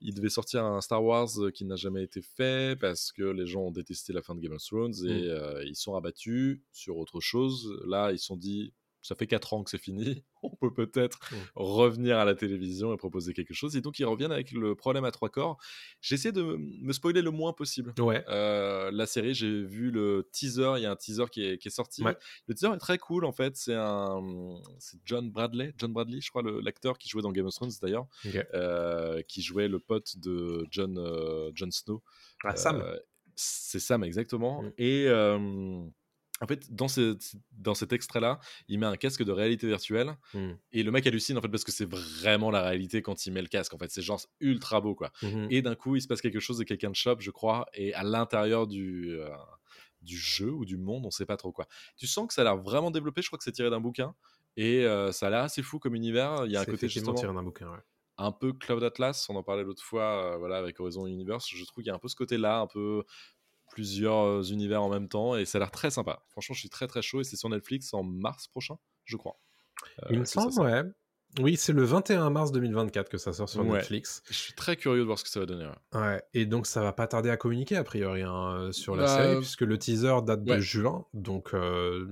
[0.00, 3.62] il devait sortir un Star Wars qui n'a jamais été fait parce que les gens
[3.62, 7.20] ont détesté la fin de Game of Thrones et euh, ils sont rabattus sur autre
[7.20, 7.74] chose.
[7.86, 8.72] Là, ils se sont dit.
[9.06, 11.20] Ça fait 4 ans que c'est fini, on peut peut-être
[11.54, 13.76] revenir à la télévision et proposer quelque chose.
[13.76, 15.58] Et donc ils reviennent avec le problème à trois corps.
[16.00, 17.94] J'essaie de me spoiler le moins possible.
[17.98, 18.24] Ouais.
[18.28, 21.68] Euh, la série, j'ai vu le teaser, il y a un teaser qui est, qui
[21.68, 22.02] est sorti.
[22.02, 22.16] Ouais.
[22.48, 24.20] Le teaser est très cool en fait, c'est un
[24.78, 28.06] c'est John Bradley, John Bradley, je crois l'acteur qui jouait dans Game of Thrones d'ailleurs,
[28.54, 32.02] euh, qui jouait le pote de John euh, Jon Snow.
[32.44, 32.82] Ah, Sam.
[33.34, 34.62] C'est Sam exactement.
[34.62, 34.72] Mm.
[34.78, 35.06] Et
[36.42, 37.16] en fait, dans, ce,
[37.52, 40.52] dans cet extrait-là, il met un casque de réalité virtuelle Mm.
[40.72, 43.40] et le mec hallucine en fait parce que c'est vraiment la réalité quand il met
[43.42, 43.72] le casque.
[43.74, 45.10] En fait, c'est genre ultra beau quoi.
[45.22, 45.48] Mhm.
[45.50, 47.94] Et d'un coup, il se passe quelque chose et quelqu'un te chope, je crois, et
[47.94, 49.28] à l'intérieur du, euh,
[50.02, 51.66] du jeu ou du monde, on sait pas trop quoi.
[51.96, 54.14] Tu sens que ça a l'air vraiment développé, je crois que c'est tiré d'un bouquin,
[54.56, 56.44] et euh, ça a l'air assez fou comme univers.
[56.46, 57.70] Il y a un côté justement tiré d'un bouquin.
[57.70, 57.78] ouais.
[58.18, 61.46] un peu Cloud Atlas, on en parlait l'autre fois, euh, voilà, avec Horizon Universe.
[61.48, 63.04] Je trouve qu'il y a un peu ce côté-là, un peu
[63.70, 66.22] plusieurs euh, univers en même temps, et ça a l'air très sympa.
[66.28, 69.38] Franchement, je suis très très chaud, et c'est sur Netflix en mars prochain, je crois.
[70.04, 70.82] Euh, Il me semble, ouais.
[71.40, 73.78] Oui, c'est le 21 mars 2024 que ça sort sur Ouais.
[73.78, 74.22] Netflix.
[74.28, 75.66] Je suis très curieux de voir ce que ça va donner.
[75.66, 76.00] ouais.
[76.00, 79.04] Ouais, et donc ça va pas tarder à communiquer a priori hein, euh, sur la
[79.04, 82.06] Bah, série, puisque le teaser date de juin, donc euh,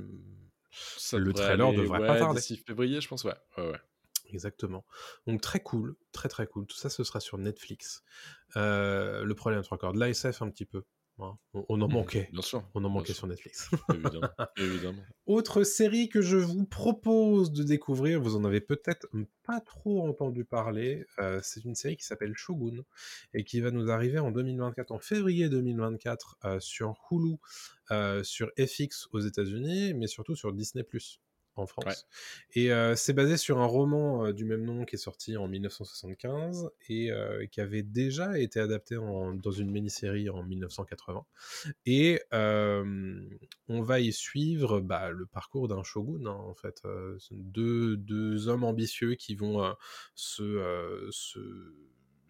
[0.99, 2.41] Ça Le trailer aller, devrait pas tarder.
[2.67, 3.35] Février, je pense, ouais.
[3.57, 3.81] ouais, ouais.
[4.31, 4.85] exactement.
[5.27, 6.67] Donc très cool, très très cool.
[6.67, 8.03] Tout ça, ce sera sur Netflix.
[8.57, 10.83] Euh, le problème, trois cordes, l'ASF un petit peu.
[11.21, 11.37] Hein.
[11.53, 12.63] On, on en manquait, Bien sûr.
[12.75, 13.71] on en manquait sur Netflix.
[13.95, 14.29] évidemment.
[14.57, 15.03] évidemment.
[15.27, 19.07] Autre série que je vous propose de découvrir, vous en avez peut-être
[19.43, 22.83] pas trop entendu parler, euh, c'est une série qui s'appelle Shogun
[23.35, 27.37] et qui va nous arriver en 2024, en février 2024, euh, sur Hulu,
[27.91, 30.85] euh, sur FX aux États-Unis, mais surtout sur Disney
[31.57, 31.85] en France.
[31.87, 31.95] Ouais.
[32.63, 35.49] Et euh, c'est basé sur un roman euh, du même nom qui est sorti en
[35.49, 41.25] 1975 et euh, qui avait déjà été adapté en- dans une mini-série en 1980.
[41.87, 46.83] Et on va y suivre bah, le parcours d'un shogun, hein, en fait.
[47.31, 49.75] Deux, deux hommes ambitieux qui vont
[50.15, 51.75] se, se,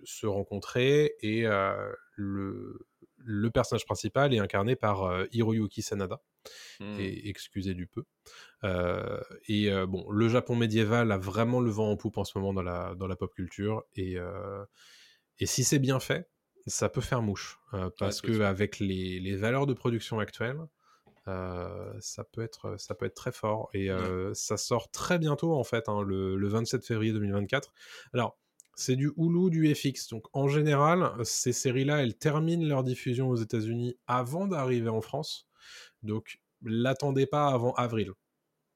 [0.05, 1.45] se rencontrer et
[2.17, 6.21] le, le personnage principal est incarné par Hiroyuki Sanada,
[6.81, 6.97] Hmm.
[6.99, 8.05] et excusez du peu.
[8.65, 12.39] Euh, et euh, bon, le Japon médiéval a vraiment le vent en poupe en ce
[12.39, 14.65] moment dans la, dans la pop culture, et, euh,
[15.39, 16.29] et si c'est bien fait,
[16.67, 17.59] ça peut faire mouche,
[17.99, 20.61] parce c'est que avec les, les valeurs de production actuelles,
[21.27, 25.55] euh, ça peut être ça peut être très fort et euh, ça sort très bientôt
[25.55, 27.73] en fait hein, le, le 27 février 2024
[28.13, 28.39] alors
[28.75, 33.31] c'est du Hulu du FX donc en général ces séries là elles terminent leur diffusion
[33.31, 35.49] aux États-Unis avant d'arriver en France
[36.05, 38.13] donc l'attendez pas avant avril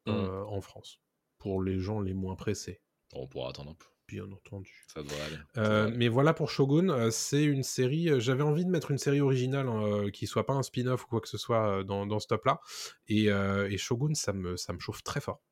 [0.09, 1.01] euh, en France
[1.39, 2.81] pour les gens les moins pressés
[3.15, 3.87] On pourra attendre un peu.
[4.09, 5.37] bien entendu Ça devrait aller.
[5.55, 5.97] Ça euh, aller.
[5.97, 8.21] mais voilà pour Shogun, euh, c'est une série.
[8.21, 11.21] J'avais envie de mettre une série originale hein, qui soit pas un spin-off ou quoi
[11.21, 12.61] que ce soit dans, dans ce top-là.
[13.07, 15.43] Et, et Shogun, ça me, ça me chauffe très fort.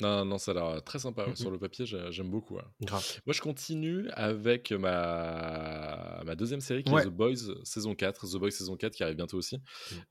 [0.00, 1.26] Non, non, ça a l'air très sympa.
[1.34, 2.54] Sur le papier, j'ai- j'aime beaucoup.
[2.56, 3.00] Moi,
[3.34, 7.02] je continue avec ma, ma deuxième série qui Ouais.
[7.02, 8.26] est The Boys saison 4.
[8.26, 9.58] The Boys saison 4 qui arrive bientôt aussi.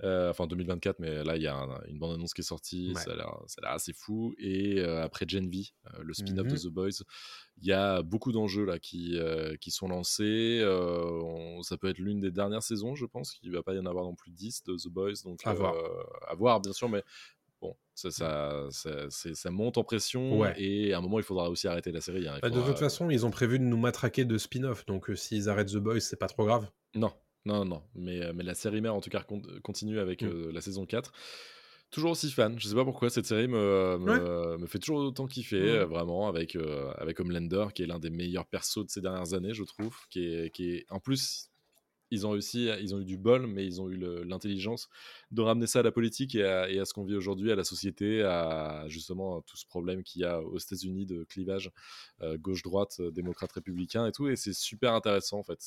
[0.03, 2.93] Euh, enfin, 2024, mais là, il y a un- une bande-annonce qui est sortie.
[2.95, 3.01] Ouais.
[3.01, 4.33] Ça a l'air assez fou.
[4.37, 7.03] Et euh, après Gen V, euh, le spin-off de The Boys,
[7.61, 10.59] il y a beaucoup d'enjeux là qui, euh, qui sont lancés.
[10.61, 13.29] Euh, on- ça peut être l'une des dernières saisons, je pense.
[13.39, 15.13] qu'il va pas y en avoir non plus 10 de The Boys.
[15.23, 15.73] Donc, À voir.
[15.75, 17.03] euh, à voir, bien sûr, mais
[17.61, 20.39] bon, ça, ça, ça, c'est- ça monte en pression.
[20.39, 20.53] Ouais.
[20.57, 22.27] Et à un moment, il faudra aussi arrêter la série.
[22.27, 22.39] hein.
[22.41, 24.85] Bah, de toute façon, ils ont prévu de nous matraquer de spin-off.
[24.85, 26.69] Donc euh, s'ils arrêtent The Boys, c'est pas trop grave.
[26.95, 27.11] Non,
[27.45, 27.83] non, non.
[27.95, 30.27] Mais, euh, mais la série mère, en tout cas, con- continue avec Mm.
[30.27, 31.11] euh, la saison 4.
[31.91, 32.59] Toujours aussi fan.
[32.59, 36.27] Je sais pas pourquoi cette série me, me, me fait toujours autant kiffer, euh, vraiment,
[36.27, 36.55] avec,
[36.99, 39.97] avec Homelander, qui est l'un des meilleurs persos de ces dernières années, je trouve.
[40.11, 40.85] Qui est, qui est...
[40.91, 41.49] En plus,
[42.11, 44.89] ils ont réussi, ils ont eu du bol, mais ils ont eu l'intelligence
[45.31, 48.23] de ramener ça à la politique et à, ce qu'on vit aujourd'hui, à la société,
[48.23, 51.71] à justement tout ce problème qu'il y a aux États-Unis de clivage
[52.21, 54.27] euh, gauche-droite, euh, démocrate-républicain et tout.
[54.27, 55.61] Et c'est super intéressant en fait.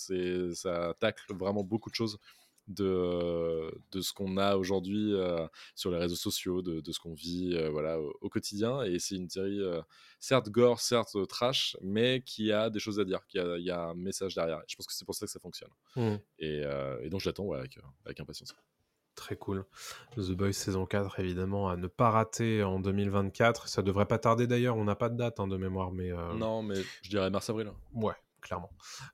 [0.54, 2.18] Ça tacle vraiment beaucoup de choses
[2.68, 7.14] de, de ce qu'on a aujourd'hui euh, sur les réseaux sociaux, de, de ce qu'on
[7.14, 8.82] vit euh, voilà, au, au quotidien.
[8.82, 9.80] Et c'est une série, euh,
[10.20, 13.70] certes gore, certes euh, trash, mais qui a des choses à dire, qui a, y
[13.70, 14.60] a un message derrière.
[14.68, 15.70] Je pense que c'est pour ça que ça fonctionne.
[15.96, 16.14] Mm.
[16.38, 18.54] Et, euh, et donc je l'attends ouais, avec, euh, avec impatience.
[19.14, 19.66] Très cool.
[20.16, 23.68] The Boys saison 4, évidemment, à ne pas rater en 2024.
[23.68, 26.10] Ça devrait pas tarder d'ailleurs, on n'a pas de date hein, de mémoire, mais...
[26.10, 27.70] euh, Non, mais je dirais mars-avril.
[27.92, 28.70] Ouais, clairement.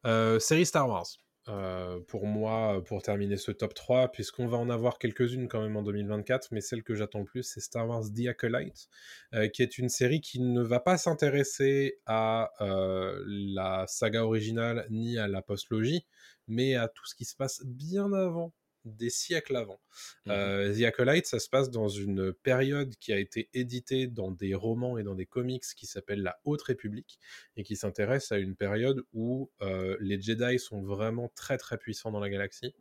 [0.07, 1.07] Euh, série Star Wars.
[1.49, 5.77] Euh, pour moi, pour terminer ce top 3, puisqu'on va en avoir quelques-unes quand même
[5.77, 8.89] en 2024, mais celle que j'attends le plus, c'est Star Wars The Acolyte,
[9.35, 14.87] euh, qui est une série qui ne va pas s'intéresser à euh, la saga originale
[14.91, 16.07] ni à la postlogie,
[16.49, 18.53] mais à tout ce qui se passe bien avant,
[18.97, 19.81] des siècles avant.
[20.27, 20.33] Mhm.
[20.33, 24.55] Euh, The Acolyte, ça se passe dans une période qui a été éditée dans des
[24.55, 27.19] romans et dans des comics qui s'appelle la Haute République
[27.57, 32.11] et qui s'intéresse à une période où euh, les Jedi sont vraiment très très puissants
[32.11, 32.75] dans la galaxie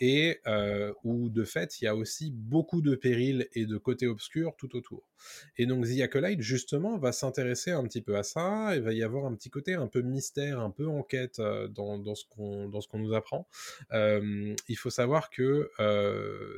[0.00, 0.40] et
[1.04, 4.76] où de fait il y a aussi beaucoup de périls et de côtés obscurs tout
[4.76, 5.02] autour.
[5.56, 9.02] Et donc The Acolyte justement va s'intéresser un petit peu à ça, il va y
[9.02, 12.80] avoir un petit côté un peu mystère, un peu enquête dans, dans ce qu'on dans
[12.80, 13.48] ce qu'on nous apprend.
[13.92, 15.70] Il faut savoir que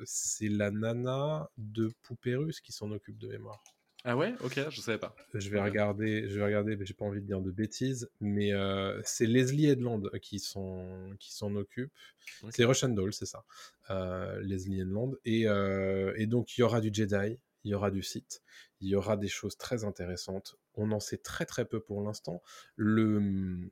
[0.04, 3.62] c'est la nana de Poupée Russe qui s'en occupe de mémoire.
[4.04, 4.34] Ah ouais?
[4.42, 5.14] Ok, je savais pas.
[5.34, 8.52] Je vais regarder, je vais regarder, mais j'ai pas envie de dire de bêtises, mais
[8.52, 11.92] euh, c'est Leslie Edland qui s'en qui s'en occupe.
[12.48, 13.44] C'est Russian Doll, c'est ça,
[13.90, 15.16] euh, Leslie Edland.
[15.26, 18.42] Et, euh, et donc il y aura du Jedi, il y aura du Sith,
[18.80, 20.56] il y aura des choses très intéressantes.
[20.74, 22.42] On en sait très très peu pour l'instant.
[22.76, 23.70] Le,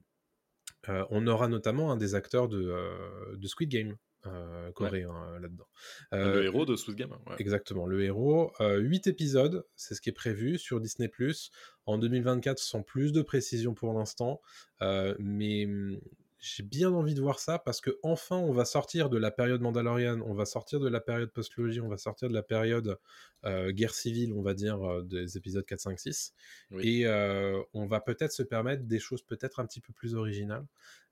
[0.86, 5.68] on aura notamment un des acteurs de, de Squid Game euh, coréen euh, là-dedans.
[6.12, 7.10] le Euh, héros de Swiss Game.
[7.10, 7.36] ouais.
[7.38, 8.52] Exactement, le héros.
[8.60, 11.08] Euh, 8 épisodes, c'est ce qui est prévu sur Disney⁇
[11.86, 14.40] en 2024 sans plus de précision pour l'instant.
[14.80, 15.98] Mais hum,
[16.40, 19.60] j'ai bien envie de voir ça parce que enfin on va sortir de la période
[19.60, 22.98] Mandalorian, on va sortir de la période postlogie, on va sortir de la période
[23.44, 26.34] euh, guerre civile, on va dire, euh, des épisodes 4, 5, 6.
[26.70, 26.88] Oui.
[27.00, 30.66] Et euh, on va peut-être se permettre des choses peut-être un petit peu plus originales.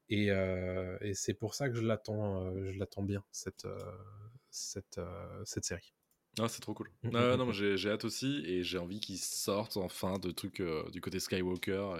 [0.08, 3.78] Et, euh, et c'est pour ça que je l'attends, euh, je l'attends bien cette, euh,
[4.50, 5.00] cette,
[5.44, 5.92] cette série.
[6.38, 6.90] Ah, c'est trop cool.
[7.02, 7.48] Mm, Ah, mm, non, mm.
[7.48, 11.18] mais j'ai j'ai hâte aussi et j'ai envie qu'ils sortent enfin de trucs du côté
[11.18, 11.96] Skywalker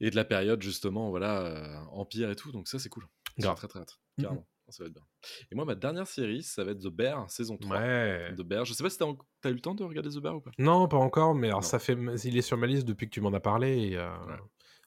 [0.00, 2.52] et, et de la période justement, voilà, Empire et tout.
[2.52, 3.06] Donc ça, c'est cool.
[3.38, 3.56] Grave.
[3.56, 3.98] très très hâte.
[4.18, 4.24] Mm.
[4.68, 5.06] Ça va être bien.
[5.52, 7.78] Et moi, ma dernière série, ça va être The Bear, saison 3.
[7.78, 8.34] Ouais.
[8.36, 8.64] The Bear.
[8.64, 10.40] Je sais pas si t'as en- t'as eu le temps de regarder The Bear ou
[10.40, 10.50] pas?
[10.58, 11.66] Non, pas encore, mais alors Non.
[11.68, 13.90] ça fait, il est sur ma liste depuis que tu m'en as parlé.
[13.92, 14.04] Et, Ouais.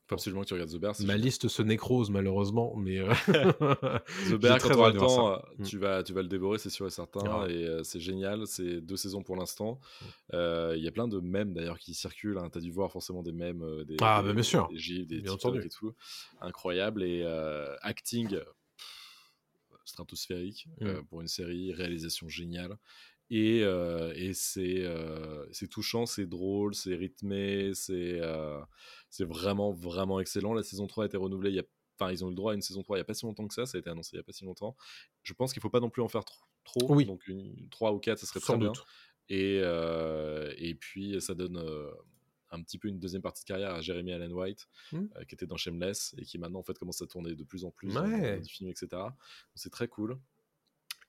[0.10, 0.94] Faut absolument que tu regardes The Bear.
[1.06, 3.14] Ma liste se nécrose malheureusement, mais euh,
[4.30, 7.44] The Bear, quand tu vas, tu vas le dévorer, c'est sûr et certain.
[7.44, 7.54] Ouais.
[7.54, 8.48] Et euh, c'est génial.
[8.48, 9.80] C'est deux saisons pour l'instant.
[10.34, 12.40] Euh, Il y a plein de mèmes d'ailleurs qui circulent.
[12.40, 12.50] Hein.
[12.52, 14.68] Tu as dû voir forcément des mèmes, euh, des, Ah, des, bah, bien sûr.
[14.70, 15.94] des gifs, des TikTok et tout.
[16.42, 17.04] Incroyable.
[17.04, 17.24] Et
[17.82, 18.36] acting,
[19.86, 21.04] stratosphérique Mm.
[21.10, 22.78] pour une série, réalisation géniale.
[23.32, 28.60] Et, euh, et c'est euh, c'est touchant, c'est drôle, c'est rythmé, c'est euh,
[29.10, 30.54] c'est vraiment, vraiment excellent.
[30.54, 31.64] La saison 3 a été renouvelée il y a
[32.02, 33.26] Enfin, ils ont eu le droit à une saison 3 il n'y a pas si
[33.26, 34.78] longtemps que ça, ça a été annoncé il n'y a pas si longtemps.
[35.22, 36.40] Je pense qu'il ne faut pas non plus en faire trop.
[36.64, 36.96] trop.
[36.96, 37.04] Oui.
[37.06, 38.72] Donc, une, 3 ou 4, ça serait Sans très bien.
[39.28, 39.58] Et,
[40.58, 41.62] et puis, ça donne
[42.52, 44.98] un petit peu une deuxième partie de carrière à Jeremy Allen White, Mm.
[45.18, 47.64] euh, qui était dans Shameless et qui maintenant en fait commence à tourner de plus
[47.66, 47.94] en plus Ouais.
[47.94, 48.88] dans, dans des films, etc.
[48.92, 49.14] Donc,
[49.56, 50.18] C'est très cool.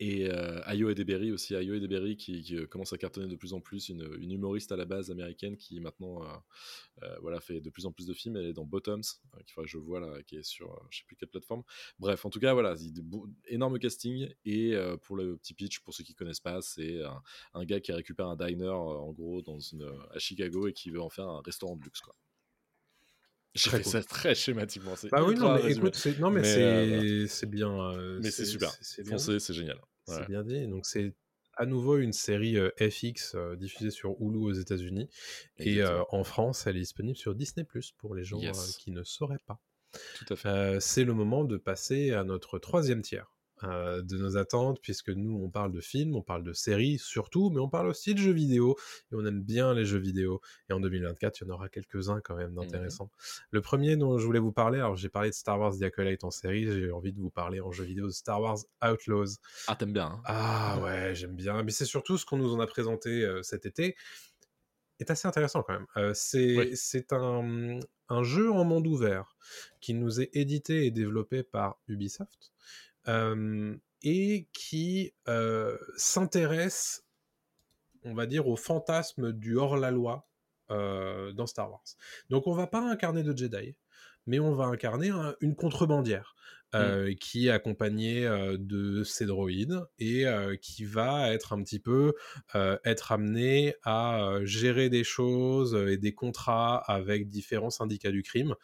[0.02, 3.52] Et euh, Ayo Edeberry aussi, Ayo Edeberry qui, qui, euh, commence à cartonner de plus
[3.52, 6.28] en plus, une, une humoriste à la base américaine qui maintenant euh,
[7.02, 8.36] euh, voilà, fait de plus en plus de films.
[8.36, 9.02] Elle est dans Bottoms,
[9.34, 11.28] euh, qu'il faudrait que je vois là, qui est sur euh, je sais plus quelle
[11.28, 11.62] plateforme.
[11.98, 12.76] Bref, en tout cas, voilà,
[13.48, 14.26] énorme casting.
[14.46, 17.80] Et euh, pour le petit pitch, pour ceux qui connaissent pas, c'est un, un gars
[17.80, 21.10] qui récupère un diner euh, en gros dans une, à Chicago et qui veut en
[21.10, 22.00] faire un restaurant de luxe.
[22.00, 22.16] Quoi.
[23.54, 23.92] J'ai Très fait cool.
[23.92, 24.94] ça très schématiquement.
[24.96, 25.88] c'est Bah oui, non, mais résumé.
[25.88, 27.68] écoute, c'est non, mais, Mais, c'est euh, c'est bien.
[27.92, 28.70] euh, Mais c'est super.
[28.80, 29.78] C'est Foncez, c'est génial.
[30.10, 30.66] C'est bien dit.
[30.68, 31.14] Donc, c'est
[31.56, 35.08] à nouveau une série euh, FX euh, diffusée sur Hulu aux États-Unis.
[35.58, 38.76] Et euh, en France, elle est disponible sur Disney Plus pour les gens Yes.
[38.78, 39.60] qui ne sauraient pas.
[40.16, 40.80] Tout à fait.
[40.80, 45.40] C'est le moment de passer à notre troisième tiers euh, de nos attentes, puisque nous,
[45.42, 48.32] on parle de films, on parle de séries surtout, mais on parle aussi de jeux
[48.32, 48.76] vidéo,
[49.12, 50.40] et on aime bien les jeux vidéo.
[50.68, 53.10] Et en 2024, il y en aura quelques-uns quand même d'intéressants.
[53.50, 56.24] Le premier dont je voulais vous parler, alors j'ai parlé de Star Wars The Acolyte
[56.24, 59.36] en série, j'ai envie de vous parler en jeu vidéo de Star Wars Outlaws.
[59.68, 60.06] Ah, t'aimes bien.
[60.06, 61.62] hein Ah ouais, j'aime bien.
[61.62, 63.96] Mais c'est surtout ce qu'on nous en a présenté euh, cet été
[64.98, 65.86] est assez intéressant quand même.
[65.96, 66.76] Euh, c'est Oui.
[67.12, 69.36] un, un jeu en monde ouvert
[69.80, 72.52] qui nous est édité et développé par Ubisoft
[73.06, 75.12] et qui
[75.96, 77.04] s'intéresse,
[78.04, 80.26] on va dire, au fantasme du hors-la-loi
[80.68, 81.82] dans Star Wars.
[82.28, 83.74] Donc on va pas incarner de Jedi,
[84.26, 86.36] mais on va incarner un- une contrebandière
[86.76, 91.80] euh, qui est accompagnée euh, de ses droïdes et euh, qui va être un petit
[91.80, 92.14] peu
[92.84, 98.54] être amené à gérer des choses et des contrats avec différents syndicats du crime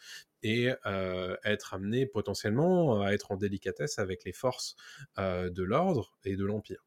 [0.50, 4.76] et euh, être amené potentiellement à être en délicatesse avec les forces
[5.18, 6.82] euh, de l'ordre et de l'empire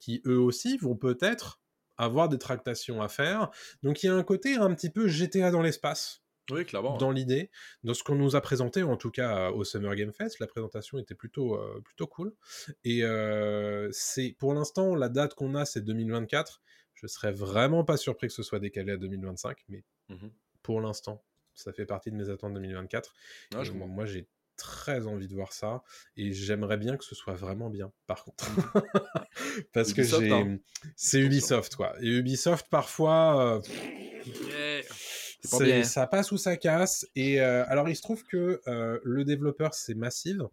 [0.00, 1.60] qui eux aussi vont peut-être
[1.96, 3.50] avoir des tractations à faire
[3.82, 6.96] donc il y a un côté un petit peu GTA dans l'espace Oui, clairement.
[6.98, 7.50] dans l'idée,
[7.84, 10.98] dans ce qu'on nous a présenté, en tout cas au Summer Game Fest, la présentation
[10.98, 12.34] était plutôt, euh, plutôt cool.
[12.84, 13.00] Et
[13.92, 16.60] c'est pour l'instant, la date qu'on a, c'est 2024.
[16.94, 20.30] Je serais vraiment pas surpris que ce soit décalé à 2025, mais Mhm.
[20.62, 23.14] pour l'instant, ça fait partie de mes attentes 2024.
[23.54, 23.86] Ah, je comprends.
[23.88, 25.82] moi, j'ai très envie de voir ça
[26.16, 28.44] et j'aimerais bien que ce soit vraiment bien par contre
[29.72, 30.58] parce que j'ai hein.
[30.94, 31.18] c'est.
[31.18, 33.60] Ubisoft quoi et Ubisoft parfois euh,
[35.60, 35.84] Yeah.
[35.84, 37.06] Ça passe ou ça casse.
[37.14, 40.48] Et euh, alors, il se trouve que euh, le développeur, c'est Massive.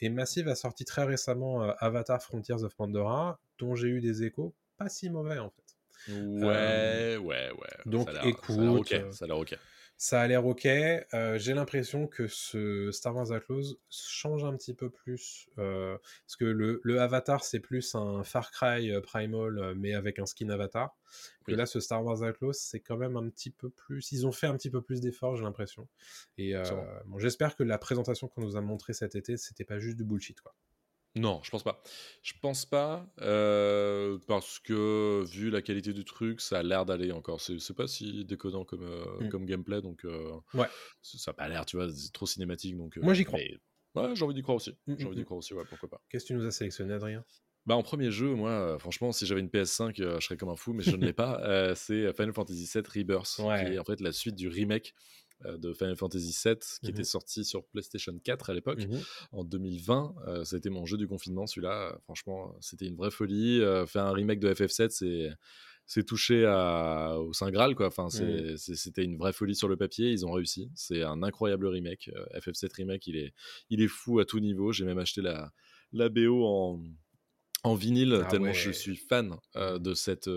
[0.00, 4.52] Et Massive a sorti très récemment Avatar Frontiers of Pandora, dont j'ai eu des échos
[4.78, 6.12] pas si mauvais en fait.
[6.12, 7.68] Ouais, ouais, ouais.
[7.86, 9.14] donc, ça a l'air- ça a l'air écoute, ok.
[9.14, 9.58] Ça a l'air ok.
[9.96, 10.66] Ça a l'air ok.
[10.66, 15.48] Euh, j'ai l'impression que ce Star Wars Outlaws change un petit peu plus.
[15.58, 20.18] euh, parce que le, le Avatar, c'est plus un Far Cry euh, Primal, mais avec
[20.18, 20.96] un skin Avatar.
[21.46, 21.56] Que Oui.
[21.56, 24.10] là, ce Star Wars Outlaws, c'est quand même un petit peu plus.
[24.10, 25.86] Ils ont fait un petit peu plus d'efforts, j'ai l'impression.
[26.36, 26.64] Et euh,
[27.06, 30.04] bon, j'espère que la présentation qu'on nous a montrée cet été, c'était pas juste du
[30.04, 30.52] bullshit, quoi.
[31.14, 31.82] Non, je pense pas.
[32.22, 37.12] Je pense pas euh, parce que vu la qualité du truc, ça a l'air d'aller
[37.12, 37.40] encore.
[37.40, 39.28] C'est pas si déconnant comme, euh, Mm.
[39.28, 40.66] comme gameplay, donc euh, Ouais.
[41.02, 42.76] ça a pas l'air, tu vois, trop cinématique.
[42.78, 43.38] Donc, Moi, j'y crois.
[43.40, 43.58] mais-
[43.94, 44.70] Ouais, j'ai envie d'y croire aussi.
[44.86, 45.24] Mm, J'ai envie mm, d'y mm.
[45.26, 46.00] croire aussi, ouais, pourquoi pas.
[46.08, 47.22] Qu'est-ce que tu nous as sélectionné, Adrien?
[47.66, 50.56] Bah, en premier jeu, moi, franchement, si j'avais une PS5, euh, je serais comme un
[50.56, 51.74] fou, mais je ne l'ai pas.
[51.76, 53.64] C'est Final Fantasy VII Rebirth, Ouais.
[53.66, 54.94] qui est en fait la suite du remake
[55.58, 56.90] de Final Fantasy VII, qui Mhm.
[56.90, 58.86] était sorti sur PlayStation 4 à l'époque.
[58.86, 59.00] Mhm.
[59.32, 60.14] en 2020.
[60.26, 61.90] Euh, ça a été mon jeu du confinement, celui-là.
[61.92, 63.60] Euh, Franchement, c'était une vraie folie.
[63.60, 65.30] Euh, faire un remake de FF7, c'est
[65.84, 67.88] c'est touché à, au Saint Graal, quoi.
[67.88, 70.10] Enfin, c'est- c'était une vraie folie sur le papier.
[70.12, 70.70] Ils ont réussi.
[70.76, 72.08] C'est un incroyable remake.
[72.14, 73.34] Euh, FF7 remake, il est,
[73.68, 74.70] il est fou à tout niveau.
[74.72, 75.52] J'ai même acheté la,
[75.92, 76.80] la BO en,
[77.64, 78.54] en vinyle Ah tellement ouais.
[78.54, 80.28] je suis fan euh, de cette.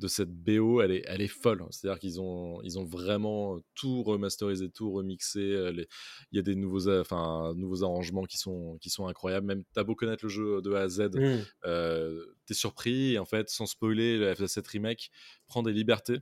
[0.00, 1.64] Euh, de cette BO, elle est, elle est folle.
[1.70, 5.40] C'est-à-dire qu'ils ont, ils ont vraiment tout remasterisé, tout remixé.
[5.40, 5.86] euh, les-
[6.32, 9.46] Il y a des nouveaux, enfin, nouveaux arrangements qui sont, qui sont incroyables.
[9.46, 11.44] Même t'as beau connaître le jeu de A à Z, Mhm.
[11.66, 15.10] euh, t'es surpris et en fait sans spoiler le FF7 remake
[15.46, 16.18] prend des libertés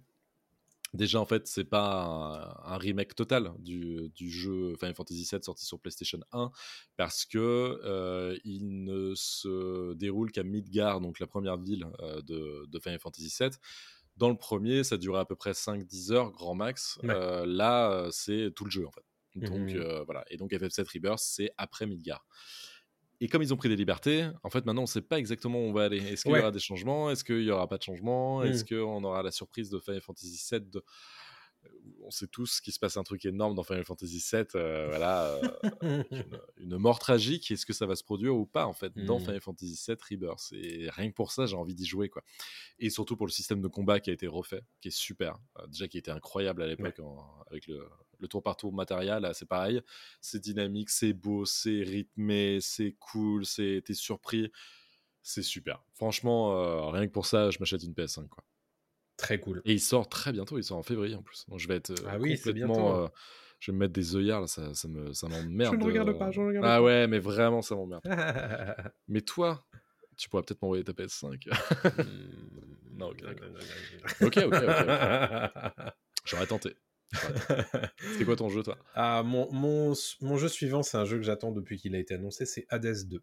[0.92, 5.42] déjà en fait c'est pas un, un remake total du, du jeu Final Fantasy VII
[5.42, 6.50] sorti sur PlayStation 1
[6.96, 7.38] parce que
[7.84, 12.98] euh, il ne se déroule qu'à Midgar donc la première ville euh, de, de Final
[12.98, 13.50] Fantasy VII
[14.16, 16.98] dans le premier ça durait à peu près 5-10 heures grand max.
[17.02, 17.10] Ouais.
[17.10, 19.04] Euh, là c'est tout le jeu en fait.
[19.36, 19.76] Donc Mhm.
[19.76, 20.24] euh, voilà.
[20.28, 22.26] Et donc FF7 Rebirth c'est après Midgar
[23.20, 25.58] et comme ils ont pris des libertés, en fait, maintenant, on ne sait pas exactement
[25.60, 25.98] où on va aller.
[25.98, 26.38] Est-ce qu'il Ouais.
[26.38, 27.10] y aura des changements?
[27.10, 28.42] Est-ce qu'il n'y aura pas de changements?
[28.42, 28.78] Est-ce Mm.
[28.84, 30.82] qu'on aura la surprise de Final Fantasy VII de...
[32.02, 34.44] On sait tous qu'il se passe un truc énorme dans Final Fantasy VII.
[34.54, 35.34] euh, voilà,
[35.82, 37.50] euh, une, une mort tragique.
[37.50, 39.24] Est-ce que ça va se produire ou pas, en fait, dans Mm.
[39.24, 40.52] Final Fantasy VII Rebirth?
[40.54, 42.22] Et rien que pour ça, j'ai envie d'y jouer, quoi.
[42.78, 45.36] Et surtout pour le système de combat qui a été refait, qui est super.
[45.58, 46.98] Euh, déjà, qui était incroyable à l'époque
[47.50, 47.86] avec le,
[48.20, 49.22] le tour par tour matériel.
[49.22, 49.80] Là, c'est pareil.
[50.20, 54.50] C'est dynamique, c'est beau, c'est rythmé, c'est cool, c'est t'es surpris.
[55.22, 55.82] C'est super.
[55.94, 58.26] Franchement, euh, rien que pour ça, je m'achète une PS5.
[58.28, 58.42] Quoi.
[59.16, 59.60] Très cool.
[59.66, 61.44] Et il sort très bientôt, il sort en février en plus.
[61.48, 62.74] Donc je vais être euh, Ah oui, c'est complètement.
[62.74, 63.04] bientôt.
[63.04, 63.08] euh,
[63.58, 65.74] je vais me mettre des œillards, là, ça, ça me- ça m'emmerde.
[65.74, 66.82] Je ne regarde de- pas, je ne regarde Ah pas.
[66.82, 68.02] ouais, mais vraiment, ça m'emmerde.
[69.08, 69.62] Mais toi,
[70.16, 71.46] tu pourrais peut-être m'envoyer ta PS5.
[72.92, 73.48] non, ok, d'accord.
[74.22, 74.86] Ok, ok, ok.
[76.24, 76.74] J'aurais tenté.
[77.12, 78.76] C'était quoi ton jeu, toi?
[78.94, 82.14] Ah, mon, mon, mon jeu suivant, c'est un jeu que j'attends depuis qu'il a été
[82.14, 83.22] annoncé, c'est Hades 2.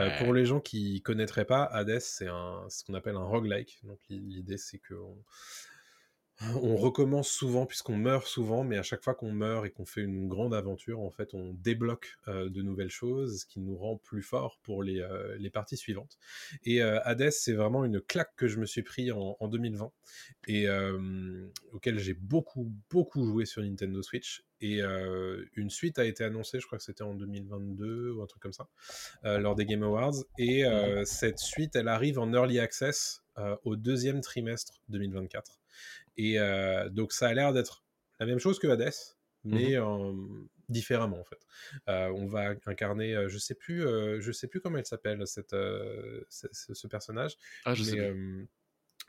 [0.00, 3.78] Euh, pour les gens qui connaîtraient pas, Hades, c'est ce qu'on appelle un roguelike.
[3.84, 5.16] Donc l'i- l'idée, c'est que on,
[6.62, 10.00] on recommence souvent puisqu'on meurt souvent, mais à chaque fois qu'on meurt et qu'on fait
[10.00, 13.96] une grande aventure, en fait, on débloque euh, de nouvelles choses, ce qui nous rend
[13.96, 16.18] plus fort pour les, euh, les parties suivantes.
[16.64, 19.92] Et euh, Hades, c'est vraiment une claque que je me suis pris en, en 2020
[20.48, 20.66] et
[21.72, 24.44] auquel j'ai beaucoup, beaucoup joué sur Nintendo Switch.
[24.60, 28.42] Et une suite a été annoncée, je crois que c'était en 2022 ou un truc
[28.42, 28.68] comme ça,
[29.22, 30.24] lors des Game Awards.
[30.38, 30.64] Et
[31.04, 33.22] cette suite, elle arrive en early access
[33.64, 35.61] au deuxième trimestre 2024.
[36.16, 37.84] Et euh, donc ça a l'air d'être
[38.20, 38.92] la même chose que Hades,
[39.44, 40.12] mais euh,
[40.68, 41.40] différemment en fait.
[41.88, 45.26] Euh, on va incarner, euh, je sais plus, euh, je sais plus comment elle s'appelle
[45.26, 45.54] cette,
[46.30, 47.36] ce, personnage.
[47.64, 48.46] Ah, je sais mais,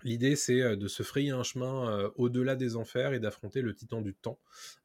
[0.04, 4.02] L'idée, c'est de se frayer un chemin euh, au-delà des enfers et d'affronter le titan
[4.02, 4.40] du temps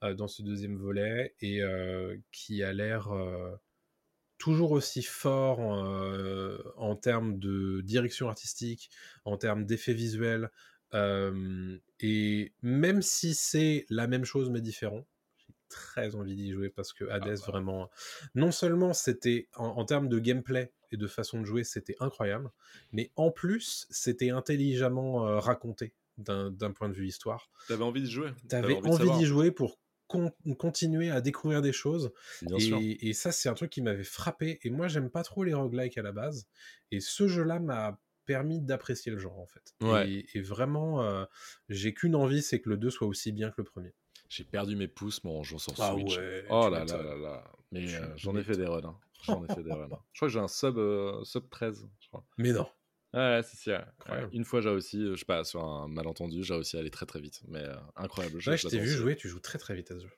[0.05, 3.09] euh, dans ce deuxième volet, et euh, qui a l'air
[4.39, 8.91] toujours aussi fort euh, en termes de direction artistique,
[9.25, 10.51] en termes d'effets visuels,
[10.95, 16.71] euh, et même si c'est la même chose mais différent, j'ai très envie d'y jouer
[16.71, 17.91] parce que Hades vraiment,
[18.35, 22.51] non seulement c'était en, en termes de gameplay et de façon de jouer, c'était incroyable,
[22.93, 27.51] mais en plus c'était intelligemment euh, raconté d'un point de vue histoire.
[27.69, 32.13] T'avais envie d'y jouer T'avais envie d'y jouer pour con- continuer à découvrir des choses
[32.57, 34.59] et, et ça, c'est un truc qui m'avait frappé.
[34.63, 36.49] Et moi, j'aime pas trop les roguelikes à la base.
[36.91, 39.75] Et ce jeu-là m'a permis d'apprécier le genre, en fait.
[39.81, 40.09] Ouais.
[40.11, 41.25] Et, et vraiment, euh,
[41.71, 43.95] j'ai qu'une envie, c'est que le 2 soit aussi bien que le premier.
[44.29, 46.17] J'ai perdu mes pouces, moi, en jouant sur Ah Switch.
[46.19, 47.51] ouais, oh là là là là.
[47.73, 48.85] Mais euh, j'en ai fait des runs.
[48.85, 48.99] hein.
[49.25, 49.89] J'en ai fait des runs.
[50.13, 52.25] Je crois que j'ai un sub, euh, sub 13, je crois.
[52.37, 52.69] Mais non.
[53.15, 53.71] Ouais, c'est si.
[53.71, 53.77] ouais.
[54.01, 54.27] Incroyable.
[54.31, 56.91] Ouais, Une fois, j'ai euh, je sais pas, sur un malentendu, j'ai réussi à aller
[56.91, 57.41] très très vite.
[57.49, 58.37] Mais euh, incroyable.
[58.47, 58.97] Ouais, je t'ai vu aussi.
[58.99, 60.13] jouer, tu joues très très vite à ce jeu.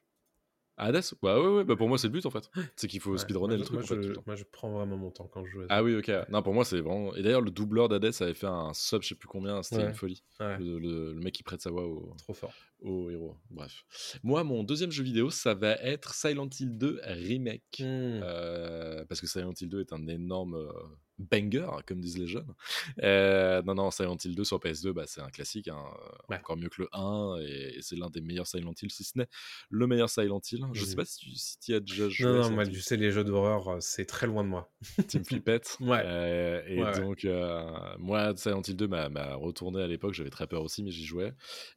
[0.80, 1.02] À Hades?
[1.22, 2.50] Bah ouais, ouais, bah pour moi, c'est le but en fait.
[2.76, 3.18] C'est qu'il faut Ouais.
[3.18, 3.74] speedrunner le truc.
[3.74, 4.22] Moi, en fait, tout je, le temps.
[4.26, 6.10] moi, je prends vraiment mon temps quand je joue à Ah oui, ok.
[6.30, 7.14] Non, pour moi, c'est vraiment.
[7.16, 9.88] Et d'ailleurs, le doubleur d'Hades avait fait un sub, je sais plus combien, c'était Ouais.
[9.88, 10.22] une folie.
[10.40, 12.52] Le- le mec qui prête sa voix au, trop fort.
[12.82, 13.36] Au héros.
[13.50, 13.84] Bref.
[14.22, 17.78] Moi, mon deuxième jeu vidéo, ça va être Silent Hill 2 Remake.
[17.80, 18.20] Hmm.
[18.22, 20.72] Euh, parce que Silent Hill 2 est un énorme euh,
[21.18, 22.54] banger, comme disent les jeunes.
[23.02, 25.84] Euh, non, non, Silent Hill 2 sur PS2, bah, c'est un classique, hein,
[26.30, 26.36] Ouais.
[26.38, 29.18] encore mieux que le 1, et, et c'est l'un des meilleurs Silent Hill, si ce
[29.18, 29.26] n'est
[29.68, 30.64] le meilleur Silent Hill.
[30.72, 30.96] Je sais Mhm.
[30.96, 32.26] pas si tu si y as déjà joué.
[32.26, 34.72] Non, non, moi, tu sais, les jeux d'horreur, c'est très loin de moi.
[35.08, 35.76] Team Flippette.
[35.80, 36.02] Ouais.
[36.04, 37.00] Euh, et Ouais, ouais.
[37.00, 37.62] donc, euh,
[37.98, 40.14] moi, Silent Hill 2 m'a m'a retourné à l'époque.
[40.14, 41.34] J'avais très peur aussi, mais j'y jouais.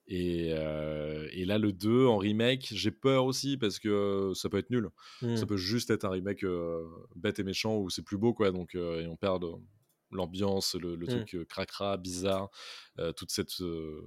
[0.08, 0.54] Et,
[0.93, 4.69] euh, et là, le 2 en remake, j'ai peur aussi parce que ça peut être
[4.69, 4.89] nul.
[5.21, 5.36] Hmm.
[5.36, 6.84] Ça peut juste être un remake euh,
[7.15, 8.51] bête et méchant où c'est plus beau, quoi.
[8.51, 9.56] Donc, euh, et on perd euh,
[10.12, 11.10] l'ambiance, le, le Mm.
[11.10, 12.49] truc euh, cracra, bizarre,
[12.99, 13.62] euh, toute cette.
[13.62, 14.01] euh,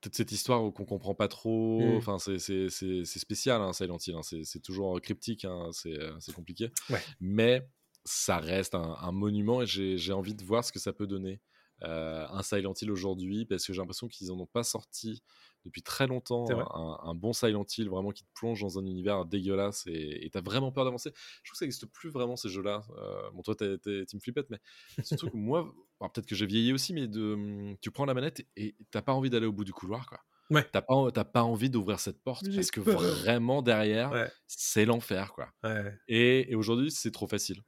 [0.00, 1.96] toute cette histoire qu'on comprend pas trop, Mm.
[1.96, 4.20] enfin c'est c'est- c'est- c'est spécial hein, Silent Hill, hein.
[4.22, 5.70] c'est toujours cryptique, hein.
[5.72, 7.00] c'est euh, c'est compliqué, Ouais.
[7.20, 7.66] mais
[8.04, 11.08] ça reste un, un monument et j'ai j'ai envie de voir ce que ça peut
[11.08, 11.40] donner
[11.82, 15.20] euh, un Silent Hill aujourd'hui parce que j'ai l'impression qu'ils en ont pas sorti
[15.64, 19.24] depuis très longtemps un, un bon Silent Hill vraiment qui te plonge dans un univers
[19.24, 21.10] dégueulasse et t'as vraiment peur d'avancer.
[21.42, 22.82] Je trouve que ça n'existe plus vraiment ces jeux-là.
[22.96, 24.58] Euh, bon toi t'es Team Flippette mais
[25.02, 28.46] surtout que moi, alors, peut-être que j'ai vieilli aussi mais de, tu prends la manette
[28.56, 30.20] et t'as pas envie d'aller au bout du couloir quoi.
[30.50, 30.64] Ouais.
[30.72, 33.00] T'as pas, pas envie d'ouvrir cette porte parce que peur.
[33.00, 34.30] vraiment derrière Ouais.
[34.46, 35.50] c'est l'enfer quoi.
[35.62, 35.92] Ouais.
[36.08, 37.60] Et, et aujourd'hui c'est trop facile.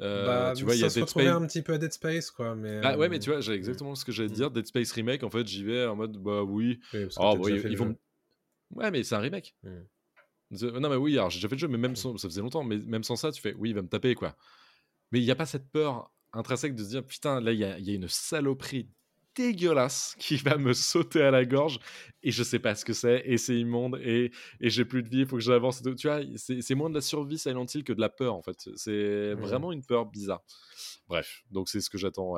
[0.00, 1.26] Euh, bah, tu vois, il y a se Dead Space.
[1.28, 2.54] un petit peu à Dead Space, quoi.
[2.56, 4.36] Mais, Ah ouais, mais euh, tu vois, j'ai exactement ce que j'allais te Mm.
[4.36, 4.50] dire.
[4.50, 6.80] Dead Space Remake, en fait, j'y vais en mode, bah oui.
[6.92, 7.96] oui, Oh, bah, déjà ils, vont.
[8.74, 9.54] Ouais, mais c'est un remake.
[9.62, 9.80] Mm.
[10.78, 11.96] Non, mais oui, alors j'ai déjà fait le jeu, mais même Mm.
[11.96, 12.16] sans...
[12.16, 14.36] ça faisait longtemps, mais même sans ça, tu fais, oui, il va me taper, quoi.
[15.12, 17.64] Mais il n'y a pas cette peur intrinsèque de se dire, putain, là, il y
[17.64, 18.88] a, il y a une saloperie
[19.34, 21.78] dégueulasse qui va me sauter à la gorge
[22.22, 25.08] et je sais pas ce que c'est et c'est immonde et, et j'ai plus de
[25.08, 25.82] vie, il faut que j'avance.
[25.82, 28.68] Tu vois, c'est moins de la survie Silent Hill que de la peur en fait.
[28.76, 30.42] C'est vraiment une peur bizarre.
[31.08, 32.36] Bref, donc c'est ce que j'attends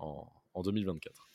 [0.00, 1.28] en, en 2024.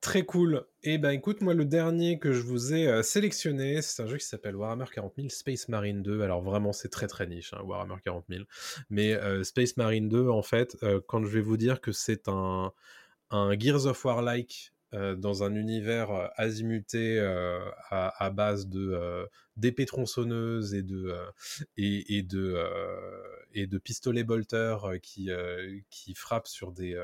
[0.00, 0.66] Très cool.
[0.82, 4.06] Et eh ben écoute, moi le dernier que je vous ai euh, sélectionné, c'est un
[4.06, 6.22] jeu qui s'appelle Warhammer 40 000 Space Marine 2.
[6.22, 8.44] Alors vraiment c'est très très niche, hein, Warhammer 40 000.
[8.90, 12.28] Mais euh, Space Marine 2, en fait, euh, quand je vais vous dire que c'est
[12.28, 12.72] un,
[13.30, 17.18] un Gears of War-like dans un univers azimuté
[17.90, 21.14] à, base de d'épées tronçonneuses et de
[21.76, 22.56] et, de
[23.52, 25.28] et de pistolets bolters qui
[26.14, 26.96] frappent sur des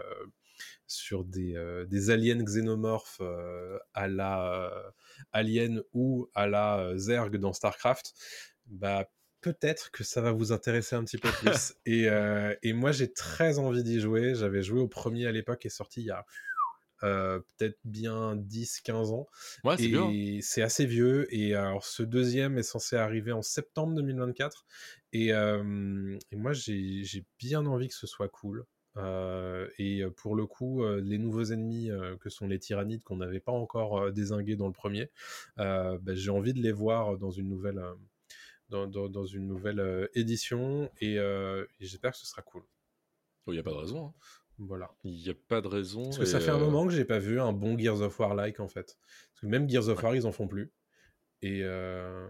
[0.86, 4.90] sur des, euh, des aliens xénomorphes euh, à la euh,
[5.32, 8.14] Alien ou à la Zerg dans StarCraft,
[8.66, 9.08] bah
[9.42, 11.74] peut-être que ça va vous intéresser un petit peu plus.
[11.86, 12.08] et,
[12.62, 14.34] et, moi, j'ai très envie d'y jouer.
[14.34, 16.24] J'avais joué au premier à l'époque et sorti il y a
[17.00, 19.26] peut-être bien 10-15 ans.
[19.64, 20.38] Ouais, et hein.
[20.40, 21.26] c'est assez vieux.
[21.34, 24.64] Et alors, ce deuxième est censé arriver en septembre 2024.
[25.12, 28.64] Et, et moi, j'ai bien envie que ce soit cool
[29.78, 31.90] et pour le coup, les nouveaux ennemis
[32.20, 35.10] que sont les tyrannides qu'on n'avait pas encore désingués dans le premier,
[35.56, 37.82] bah, j'ai envie de les voir dans une nouvelle,
[38.72, 41.18] dans, dans, une nouvelle édition et,
[41.80, 42.62] j'espère que ce sera cool.
[43.46, 44.06] Il n'y a pas de raison.
[44.06, 44.14] Hein.
[44.58, 44.90] Voilà.
[45.04, 46.04] Il n'y a pas de raison.
[46.04, 48.60] Parce que ça fait un moment que j'ai pas vu un bon Gears of War-like
[48.60, 48.98] en fait.
[49.32, 50.72] Parce que même Gears of War, ils en font plus.
[51.44, 52.24] Et euh,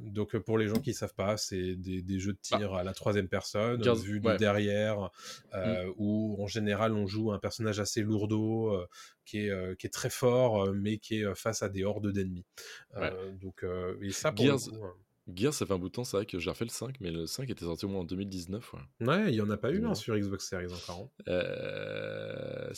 [0.00, 2.58] donc pour les gens qui savent pas, c'est des, jeux de bah.
[2.58, 5.10] tir à la troisième personne, vu de derrière,
[5.54, 5.94] euh, mm.
[5.96, 8.88] où en général on joue un personnage assez lourdeau, euh,
[9.24, 12.46] qui, est, qui est très fort, mais qui est face à des hordes d'ennemis.
[13.40, 13.64] donc
[14.02, 14.70] et ça pour Gears...
[15.34, 17.10] Gears, ça fait un bout de temps, c'est vrai que j'ai refait le 5, mais
[17.10, 18.74] le 5 était sorti au moins en 2019.
[19.00, 21.08] Ouais, il n'y en a pas eu un sur Xbox Series encore.
[21.26, 22.72] Hein.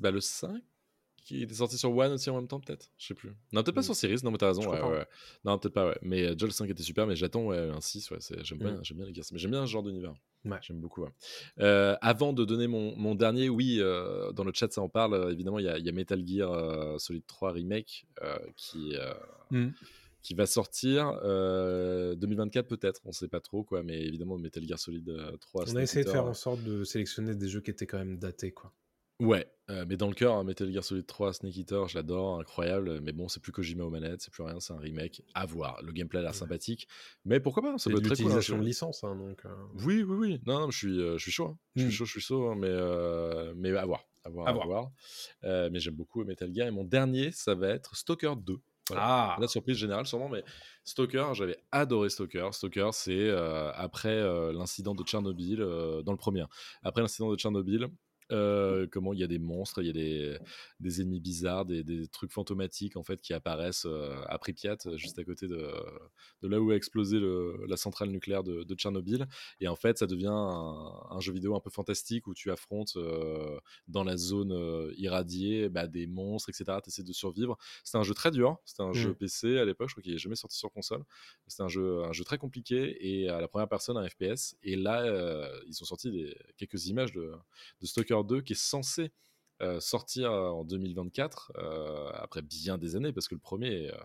[0.00, 0.62] Bah, le 5
[1.26, 3.30] qui était sorti sur One aussi en même temps, peut-être Je sais plus.
[3.52, 3.84] Non, peut-être pas mm.
[3.84, 4.62] sur Series, non, mais t'as raison.
[5.44, 5.98] Non, peut-être pas, ouais.
[6.00, 8.18] Mais euh, Joel 5 était super, mais j'attends un 6, ouais.
[8.42, 8.94] J'aime bien, mm.
[8.94, 9.22] bien les gars.
[9.32, 10.14] Mais j'aime bien ce genre d'univers.
[10.44, 10.58] Ouais.
[10.62, 11.04] J'aime beaucoup.
[11.58, 15.32] Euh, avant de donner mon, mon dernier, oui, euh, dans le chat, ça en parle.
[15.32, 18.06] évidemment, il y, y, a Metal Gear Solid 3 Remake
[18.56, 18.94] qui.
[19.50, 19.70] Mm.
[20.26, 25.08] Qui va sortir 2024 peut-être, on sait pas trop quoi, mais évidemment Metal Gear Solid
[25.40, 25.72] 3.
[25.72, 28.18] On a essayé de faire en sorte de sélectionner des jeux qui étaient quand même
[28.18, 28.72] datés quoi.
[29.18, 32.38] Ouais, euh, mais dans le cœur, hein, Metal Gear Solid 3, Snake Eater, je l'adore,
[32.38, 33.00] incroyable.
[33.00, 35.22] Mais bon, c'est plus Kojima aux manettes, c'est plus rien, c'est un remake.
[35.34, 35.80] À voir.
[35.82, 36.86] Le gameplay a l'air sympathique,
[37.24, 38.32] mais pourquoi pas Ça peut être très cool.
[38.32, 39.46] Hein, de licence, hein, donc.
[39.46, 39.48] Euh.
[39.84, 40.40] Oui, oui, oui.
[40.46, 41.56] Non, je suis, euh, je suis chaud.
[41.76, 41.92] Je suis hmm.
[41.92, 42.74] chaud, je suis chaud, mais
[43.54, 44.90] mais à voir, à voir, à, voir.
[45.42, 46.68] mais j'aime beaucoup Metal Gear.
[46.68, 48.58] Et mon dernier, ça va être Stalker 2.
[48.94, 49.36] Ah.
[49.40, 50.44] La surprise générale, sûrement, mais
[50.84, 52.48] Stalker, j'avais adoré Stalker.
[52.52, 53.30] Stalker, c'est
[53.74, 54.22] après
[54.52, 55.58] l'incident de Tchernobyl,
[56.04, 56.44] dans le premier.
[56.82, 57.88] Après l'incident de Tchernobyl,
[58.32, 60.38] euh, comment il y a des monstres, il y a des,
[60.80, 65.18] des ennemis bizarres, des, des, trucs fantomatiques en fait qui apparaissent euh, à Pripyat, juste
[65.18, 65.70] à côté de,
[66.42, 69.26] de là où a explosé le, la centrale nucléaire de, de, Tchernobyl.
[69.60, 73.58] Et en fait, ça devient un, jeu vidéo un peu fantastique où tu affrontes euh,
[73.86, 76.78] dans la zone irradiée bah, des monstres, etc.
[76.82, 77.56] Tu essaies de survivre.
[77.84, 79.16] C'était un jeu très dur, c'était un jeu mmh.
[79.16, 81.04] PC à l'époque, je crois qu'il n'est jamais sorti sur console.
[81.46, 84.56] C'était un jeu, un jeu très compliqué et à la première personne, un FPS.
[84.64, 87.32] Et là, ils ont sorti des, quelques images de,
[87.80, 89.12] de Stalker 2 qui est censé
[89.62, 93.96] euh, sortir en 2024, euh, après bien des années, parce que le premier, euh,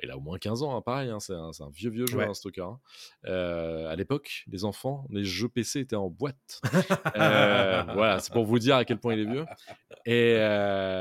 [0.00, 2.30] il a au moins 15 ans, hein, pareil, hein, c'est un, vieux vieux jeu, un
[2.30, 2.62] hein, Stalker.
[2.62, 2.78] Hein.
[3.24, 6.60] à l'époque, les enfants, les jeux PC étaient en boîte.
[7.16, 9.46] voilà, c'est pour vous dire à quel point il est vieux.
[10.04, 10.36] Et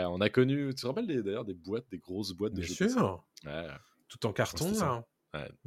[0.09, 2.89] on a connu, tu te rappelles d'ailleurs des boîtes, des grosses boîtes de Bien jeux
[2.89, 3.23] sûr.
[4.07, 5.05] Tout en carton, là.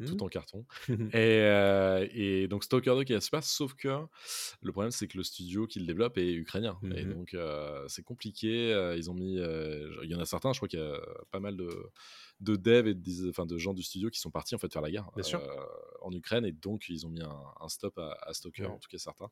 [0.07, 0.23] Tout mmh.
[0.23, 0.65] en carton.
[0.89, 3.89] et, euh, et, donc Stalker 2 qui est super, sauf que
[4.63, 6.79] le problème c'est que le studio qui le développe est ukrainien.
[6.95, 8.73] Et mmh donc euh, c'est compliqué.
[8.73, 9.37] Euh, ils ont mis.
[9.37, 11.01] Il y en a certains, je crois qu'il y a
[11.31, 11.71] pas mal de,
[12.41, 14.83] de devs et de, enfin, de gens du studio qui sont partis en fait faire
[14.83, 15.09] la guerre
[16.03, 16.45] en Ukraine.
[16.45, 19.31] Et donc ils ont mis un, stop à, Stalker, en tout cas certains.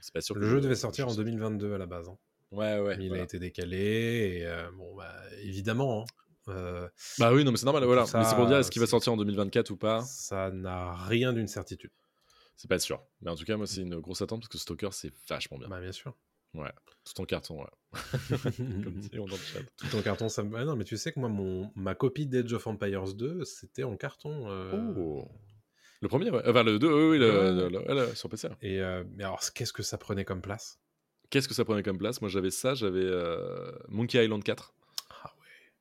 [0.00, 2.08] C'est pas sûr le jeu devait sortir en 2022 à la base.
[2.08, 2.16] Hein.
[2.52, 2.96] Ouais, ouais.
[3.00, 4.42] il a été décalé.
[4.42, 6.02] Et bon, bah, évidemment.
[6.02, 6.25] Hein.
[6.48, 6.88] Euh,
[7.18, 8.04] bah oui, non, mais c'est normal, voilà.
[8.14, 10.02] mais c'est pour dire, est-ce qu'il va sortir en 2024 ou pas?
[10.02, 11.90] Ça n'a rien d'une certitude.
[12.56, 13.02] C'est pas sûr.
[13.20, 15.68] Mais en tout cas, moi, c'est une grosse attente parce que Stalker, c'est vachement bien.
[15.68, 16.14] Bah, bien sûr.
[16.54, 16.72] Ouais,
[17.04, 17.68] tout en carton, ouais.
[19.76, 20.56] Tout en carton, ça me.
[20.56, 21.70] Ah non, mais tu sais que moi, mon...
[21.74, 24.48] ma copie d'Edge of Empires 2, c'était en carton.
[24.48, 25.28] Euh, oh.
[26.00, 26.42] Le premier, ouais.
[26.46, 28.48] Enfin, le 2, oui, le, le, sur PC.
[28.62, 30.78] Et euh, mais alors, qu'est-ce que ça prenait comme place?
[31.28, 32.22] Qu'est-ce que ça prenait comme place?
[32.22, 33.06] Moi, j'avais ça, j'avais
[33.88, 34.72] Monkey Island 4.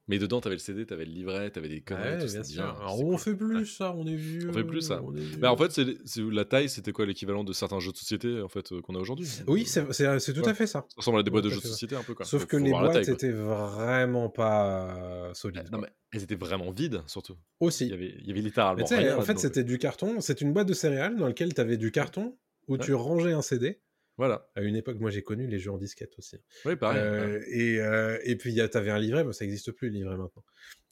[0.07, 2.09] Mais dedans, t'avais le CD, t'avais le livret, t'avais des conneries.
[2.09, 2.63] Ouais, bien sûr.
[2.63, 3.19] bien, Alors, c'était on cool.
[3.19, 4.49] fait plus ça, on est vieux.
[4.49, 5.01] On fait plus ça.
[5.15, 5.37] est vieux.
[5.37, 8.47] Bah, en fait, c'est la taille, c'était quoi l'équivalent de certains jeux de société en
[8.47, 9.27] fait euh, qu'on a aujourd'hui?
[9.47, 10.49] Oui, c'est tout Ouais.
[10.49, 10.85] à fait ça.
[10.89, 11.69] Ça ressemble à des boîtes de jeux de ça.
[11.69, 12.25] société un peu quoi.
[12.25, 15.63] Sauf que les boîtes taille, étaient vraiment pas euh, solides.
[15.71, 15.87] Non quoi.
[15.87, 17.35] mais elles étaient vraiment vides surtout.
[17.59, 17.85] Aussi.
[17.85, 20.21] Il y avait, il y avait Mais littéralement rien en fait, c'était du carton.
[20.21, 22.37] C'est une boîte de céréales dans laquelle tu avais du carton
[22.67, 23.81] où tu rangeais un CD.
[24.17, 24.49] Voilà.
[24.55, 26.37] À une époque, moi, j'ai connu les jeux en disquette aussi.
[26.65, 27.01] Oui, pareil.
[27.01, 27.45] Euh, ouais.
[27.49, 30.43] et, euh, et puis, tu avais un livret, mais ça n'existe plus, le livret maintenant.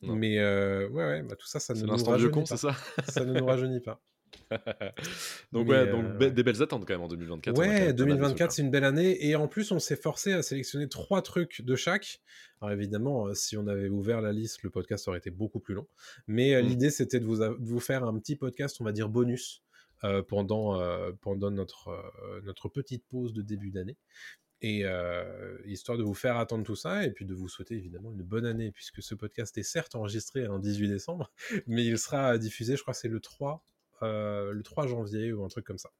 [0.02, 0.16] Non.
[0.16, 2.46] Mais euh, ouais, ouais, bah, tout ça, ça ne C'est nous rajeunit con, pas.
[2.46, 2.76] c'est ça?
[3.08, 4.02] Ça ne nous rajeunit pas.
[5.52, 6.32] Donc Mais, ouais, euh, donc be- ouais.
[6.32, 7.56] des belles attentes quand même en 2024.
[7.58, 9.26] on a quand même Ouais, pas mal de 2024, trucs, c'est une belle année.
[9.28, 12.22] Et en plus, on s'est forcé à sélectionner trois trucs de chaque.
[12.62, 15.76] Alors évidemment, euh, si on avait ouvert la liste, le podcast aurait été beaucoup plus
[15.76, 15.88] long.
[16.28, 16.66] Mais euh, Mm.
[16.68, 19.62] l'idée, c'était de vous, a- de vous faire un petit podcast, on va dire bonus,
[19.62, 19.73] euh,
[20.28, 23.98] pendant, euh, pendant notre, euh, notre petite pause de début d'année.
[24.62, 28.12] Et euh, histoire de vous faire attendre tout ça, et puis de vous souhaiter évidemment
[28.14, 31.32] une bonne année, puisque ce podcast est certes enregistré un 18 décembre,
[31.68, 33.66] mais il sera diffusé, je crois c'est le 3,
[34.02, 35.92] euh, le 3 janvier ou un truc comme ça.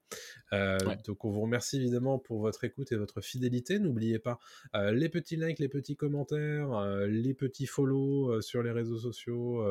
[0.52, 0.98] Euh, Ouais.
[1.06, 3.80] Donc on vous remercie évidemment pour votre écoute et votre fidélité.
[3.80, 4.40] N'oubliez pas
[4.76, 9.64] euh, les petits likes, les petits commentaires, les petits follow sur les réseaux sociaux.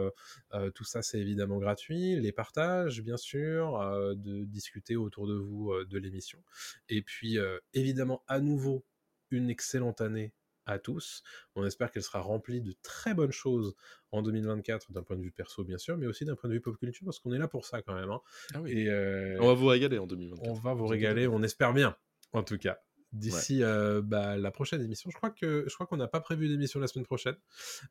[0.74, 2.18] tout ça c'est évidemment gratuit.
[2.20, 3.78] Les partages bien sûr,
[4.16, 6.42] de discuter autour de vous de l'émission.
[6.88, 7.38] Et puis
[7.74, 8.84] évidemment à nouveau
[9.30, 10.32] une excellente année
[10.72, 11.22] à tous.
[11.54, 13.74] On espère qu'elle sera remplie de très bonnes choses
[14.10, 16.60] en 2024 d'un point de vue perso bien sûr, mais aussi d'un point de vue
[16.60, 18.10] pop culture parce qu'on est là pour ça quand même.
[18.10, 18.20] hein.
[18.54, 18.72] Ah oui.
[18.72, 20.48] Et euh, On va vous régaler en 2024.
[20.50, 21.96] on va vous régaler, on espère bien,
[22.32, 22.78] en tout cas.
[23.12, 26.48] D'ici euh, bah, la prochaine émission, je crois que je crois qu'on n'a pas prévu
[26.48, 27.36] d'émission la semaine prochaine,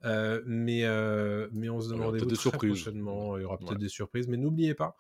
[0.04, 2.72] Euh, mais euh, mais on se donne rendez-vous très surprises.
[2.72, 3.38] prochainement.
[3.38, 3.78] Il y aura peut-être Ouais.
[3.78, 4.96] des surprises, mais n'oubliez pas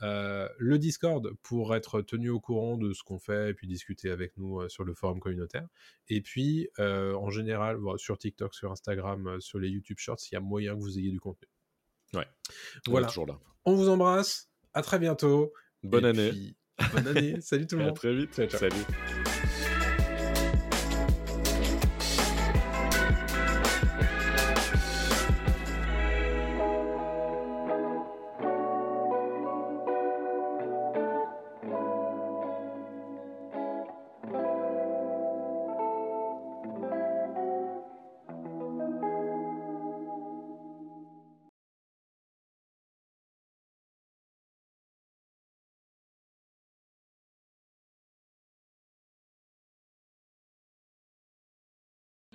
[0.00, 4.36] le Discord pour être tenu au courant de ce qu'on fait et puis discuter avec
[4.36, 5.66] nous sur le forum communautaire.
[6.08, 10.40] Et puis en général sur TikTok, sur Instagram, sur les YouTube Shorts, il y a
[10.40, 11.48] moyen que vous ayez du contenu.
[12.12, 12.26] Ouais.
[12.86, 13.06] On est Voilà.
[13.08, 13.38] toujours là.
[13.64, 14.48] On vous embrasse.
[14.72, 15.52] À très bientôt.
[15.82, 16.30] Bonne Et année.
[16.30, 16.56] puis,
[16.92, 17.40] bonne année.
[17.40, 17.96] Salut tout le À monde.
[17.96, 18.34] très vite.
[18.34, 18.60] Ciao, ciao.
[18.60, 19.53] Salut.